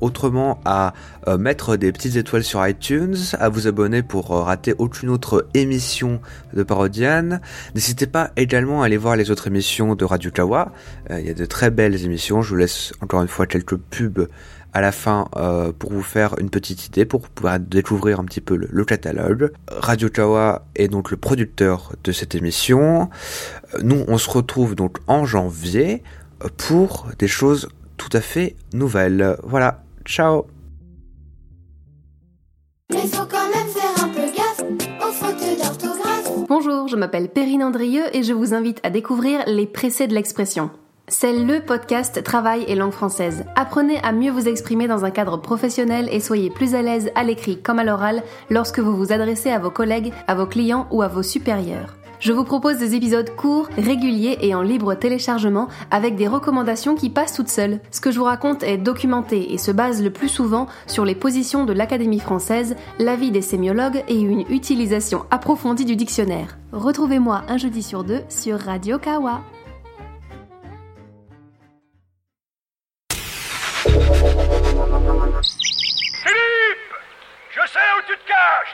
autrement 0.00 0.60
à 0.64 0.92
mettre 1.36 1.76
des 1.76 1.90
petites 1.90 2.14
étoiles 2.14 2.44
sur 2.44 2.64
iTunes, 2.64 3.16
à 3.40 3.48
vous 3.48 3.66
abonner 3.66 4.02
pour 4.02 4.28
rater 4.28 4.74
aucune 4.78 5.08
autre 5.08 5.48
émission 5.54 6.20
de 6.54 6.62
Parodiane. 6.62 7.40
N'hésitez 7.74 8.06
pas 8.06 8.30
également 8.36 8.82
à 8.82 8.86
aller 8.86 8.98
voir 8.98 9.16
les 9.16 9.32
autres 9.32 9.48
émissions 9.48 9.96
de 9.96 10.04
Radio 10.04 10.30
Kawa. 10.30 10.70
Il 11.10 11.26
y 11.26 11.30
a 11.30 11.34
de 11.34 11.46
très 11.46 11.70
belles 11.70 12.04
émissions. 12.04 12.40
Je 12.42 12.50
vous 12.50 12.56
laisse 12.56 12.92
encore 13.00 13.22
une 13.22 13.28
fois 13.28 13.46
quelques 13.46 13.67
pub 13.76 14.28
à 14.72 14.80
la 14.80 14.92
fin 14.92 15.28
euh, 15.36 15.72
pour 15.76 15.92
vous 15.92 16.02
faire 16.02 16.38
une 16.38 16.50
petite 16.50 16.86
idée, 16.86 17.04
pour 17.04 17.28
pouvoir 17.28 17.58
découvrir 17.58 18.20
un 18.20 18.24
petit 18.24 18.40
peu 18.40 18.56
le, 18.56 18.84
catalogue. 18.84 19.52
Radio 19.68 20.08
Kawa 20.08 20.66
est 20.76 20.88
donc 20.88 21.10
le 21.10 21.16
producteur 21.16 21.92
de 22.04 22.12
cette 22.12 22.34
émission. 22.34 23.08
Nous, 23.82 24.04
on 24.08 24.18
se 24.18 24.30
retrouve 24.30 24.74
donc 24.74 24.98
en 25.06 25.24
janvier 25.24 26.02
pour 26.56 27.08
des 27.18 27.28
choses 27.28 27.68
tout 27.96 28.10
à 28.12 28.20
fait 28.20 28.56
nouvelles. 28.72 29.36
Voilà, 29.42 29.82
ciao 30.04 30.46
Bonjour, 36.48 36.88
je 36.88 36.96
m'appelle 36.96 37.28
Perrine 37.28 37.62
Andrieux 37.62 38.04
et 38.16 38.22
je 38.22 38.32
vous 38.32 38.54
invite 38.54 38.80
à 38.82 38.90
découvrir 38.90 39.40
les 39.46 39.66
pressés 39.66 40.06
de 40.06 40.14
l'expression. 40.14 40.70
C'est 41.10 41.32
le 41.32 41.60
podcast 41.60 42.22
Travail 42.22 42.64
et 42.68 42.74
langue 42.74 42.92
française. 42.92 43.46
Apprenez 43.56 43.98
à 44.02 44.12
mieux 44.12 44.30
vous 44.30 44.46
exprimer 44.46 44.86
dans 44.88 45.06
un 45.06 45.10
cadre 45.10 45.38
professionnel 45.38 46.06
et 46.12 46.20
soyez 46.20 46.50
plus 46.50 46.74
à 46.74 46.82
l'aise 46.82 47.10
à 47.14 47.24
l'écrit 47.24 47.62
comme 47.62 47.78
à 47.78 47.84
l'oral 47.84 48.22
lorsque 48.50 48.78
vous 48.78 48.94
vous 48.94 49.10
adressez 49.10 49.50
à 49.50 49.58
vos 49.58 49.70
collègues, 49.70 50.12
à 50.26 50.34
vos 50.34 50.44
clients 50.44 50.86
ou 50.90 51.00
à 51.00 51.08
vos 51.08 51.22
supérieurs. 51.22 51.96
Je 52.20 52.32
vous 52.32 52.44
propose 52.44 52.76
des 52.76 52.94
épisodes 52.94 53.30
courts, 53.36 53.70
réguliers 53.78 54.36
et 54.42 54.54
en 54.54 54.60
libre 54.60 54.94
téléchargement 54.94 55.68
avec 55.90 56.14
des 56.14 56.28
recommandations 56.28 56.94
qui 56.94 57.08
passent 57.08 57.34
toutes 57.34 57.48
seules. 57.48 57.80
Ce 57.90 58.02
que 58.02 58.10
je 58.10 58.18
vous 58.18 58.24
raconte 58.24 58.62
est 58.62 58.76
documenté 58.76 59.54
et 59.54 59.58
se 59.58 59.70
base 59.70 60.02
le 60.02 60.10
plus 60.10 60.28
souvent 60.28 60.66
sur 60.86 61.06
les 61.06 61.14
positions 61.14 61.64
de 61.64 61.72
l'Académie 61.72 62.20
française, 62.20 62.76
l'avis 62.98 63.30
des 63.30 63.42
sémiologues 63.42 64.04
et 64.08 64.20
une 64.20 64.44
utilisation 64.50 65.24
approfondie 65.30 65.86
du 65.86 65.96
dictionnaire. 65.96 66.58
Retrouvez-moi 66.72 67.44
un 67.48 67.56
jeudi 67.56 67.82
sur 67.82 68.04
deux 68.04 68.20
sur 68.28 68.58
Radio 68.58 68.98
Kawa. 68.98 69.40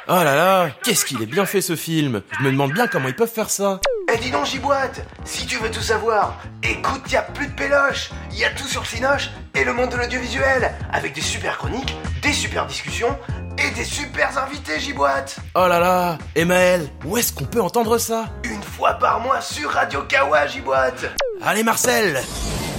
Oh 0.09 0.23
là 0.23 0.35
là, 0.35 0.69
qu'est-ce 0.83 1.05
qu'il 1.05 1.23
est 1.23 1.27
bien 1.27 1.47
fait 1.47 1.61
ce 1.61 1.77
film. 1.77 2.23
Je 2.39 2.45
me 2.45 2.51
demande 2.51 2.73
bien 2.73 2.87
comment 2.87 3.09
ils 3.09 3.17
peuvent 3.17 3.33
faire 3.33 3.51
ça. 3.51 3.81
Eh 4.13 4.19
dis 4.19 4.31
donc 4.31 4.45
Giboite, 4.47 5.01
si 5.25 5.47
tu 5.47 5.57
veux 5.59 5.71
tout 5.71 5.81
savoir, 5.81 6.37
écoute, 6.63 7.11
y 7.11 7.17
a 7.17 7.23
plus 7.23 7.47
de 7.47 7.53
péloche, 7.55 8.11
y 8.33 8.45
a 8.45 8.51
tout 8.51 8.67
sur 8.67 8.85
Cinoche 8.87 9.31
et 9.55 9.65
le 9.65 9.73
monde 9.73 9.91
de 9.91 9.97
l'audiovisuel, 9.97 10.73
avec 10.93 11.15
des 11.15 11.21
super 11.23 11.57
chroniques, 11.59 11.97
des 12.23 12.33
super 12.33 12.67
discussions 12.67 13.17
Et 13.59 13.71
des 13.71 13.85
super 13.85 14.37
invités, 14.37 14.79
Giboite. 14.81 15.37
Oh 15.55 15.67
là 15.69 15.79
là 15.79 16.19
Et 16.35 16.45
Maël, 16.45 16.89
où 17.05 17.17
est-ce 17.17 17.33
qu'on 17.33 17.45
peut 17.45 17.63
entendre 17.63 17.99
ça? 17.99 18.27
Une 18.45 18.63
fois 18.63 18.95
par 18.95 19.21
mois 19.21 19.41
sur 19.41 19.71
Radio 19.71 20.03
Kawa, 20.03 20.47
Giboite. 20.49 21.07
Allez 21.43 21.63
Marcel 21.63 22.21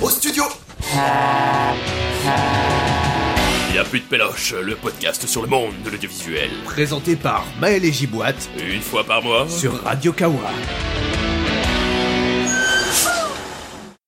Au 0.01 0.10
studio. 0.10 0.43
Il 0.91 0.97
y 2.27 2.94
a 3.78 3.84
plus 3.84 4.00
de 4.00 4.06
péloche, 4.06 4.54
le 4.54 4.76
podcast 4.76 5.28
sur 5.28 5.42
le 5.42 5.48
monde 5.48 5.74
de 5.84 5.90
l'audiovisuel. 5.90 6.50
Présenté 6.66 7.16
par 7.16 7.46
Maël 7.60 7.84
et 7.84 7.92
Giboite 7.92 8.50
Une 8.60 8.82
fois 8.82 9.04
par 9.04 9.22
mois. 9.22 9.48
sur 9.50 9.84
Radio 9.84 10.14
Kawa. 10.14 10.50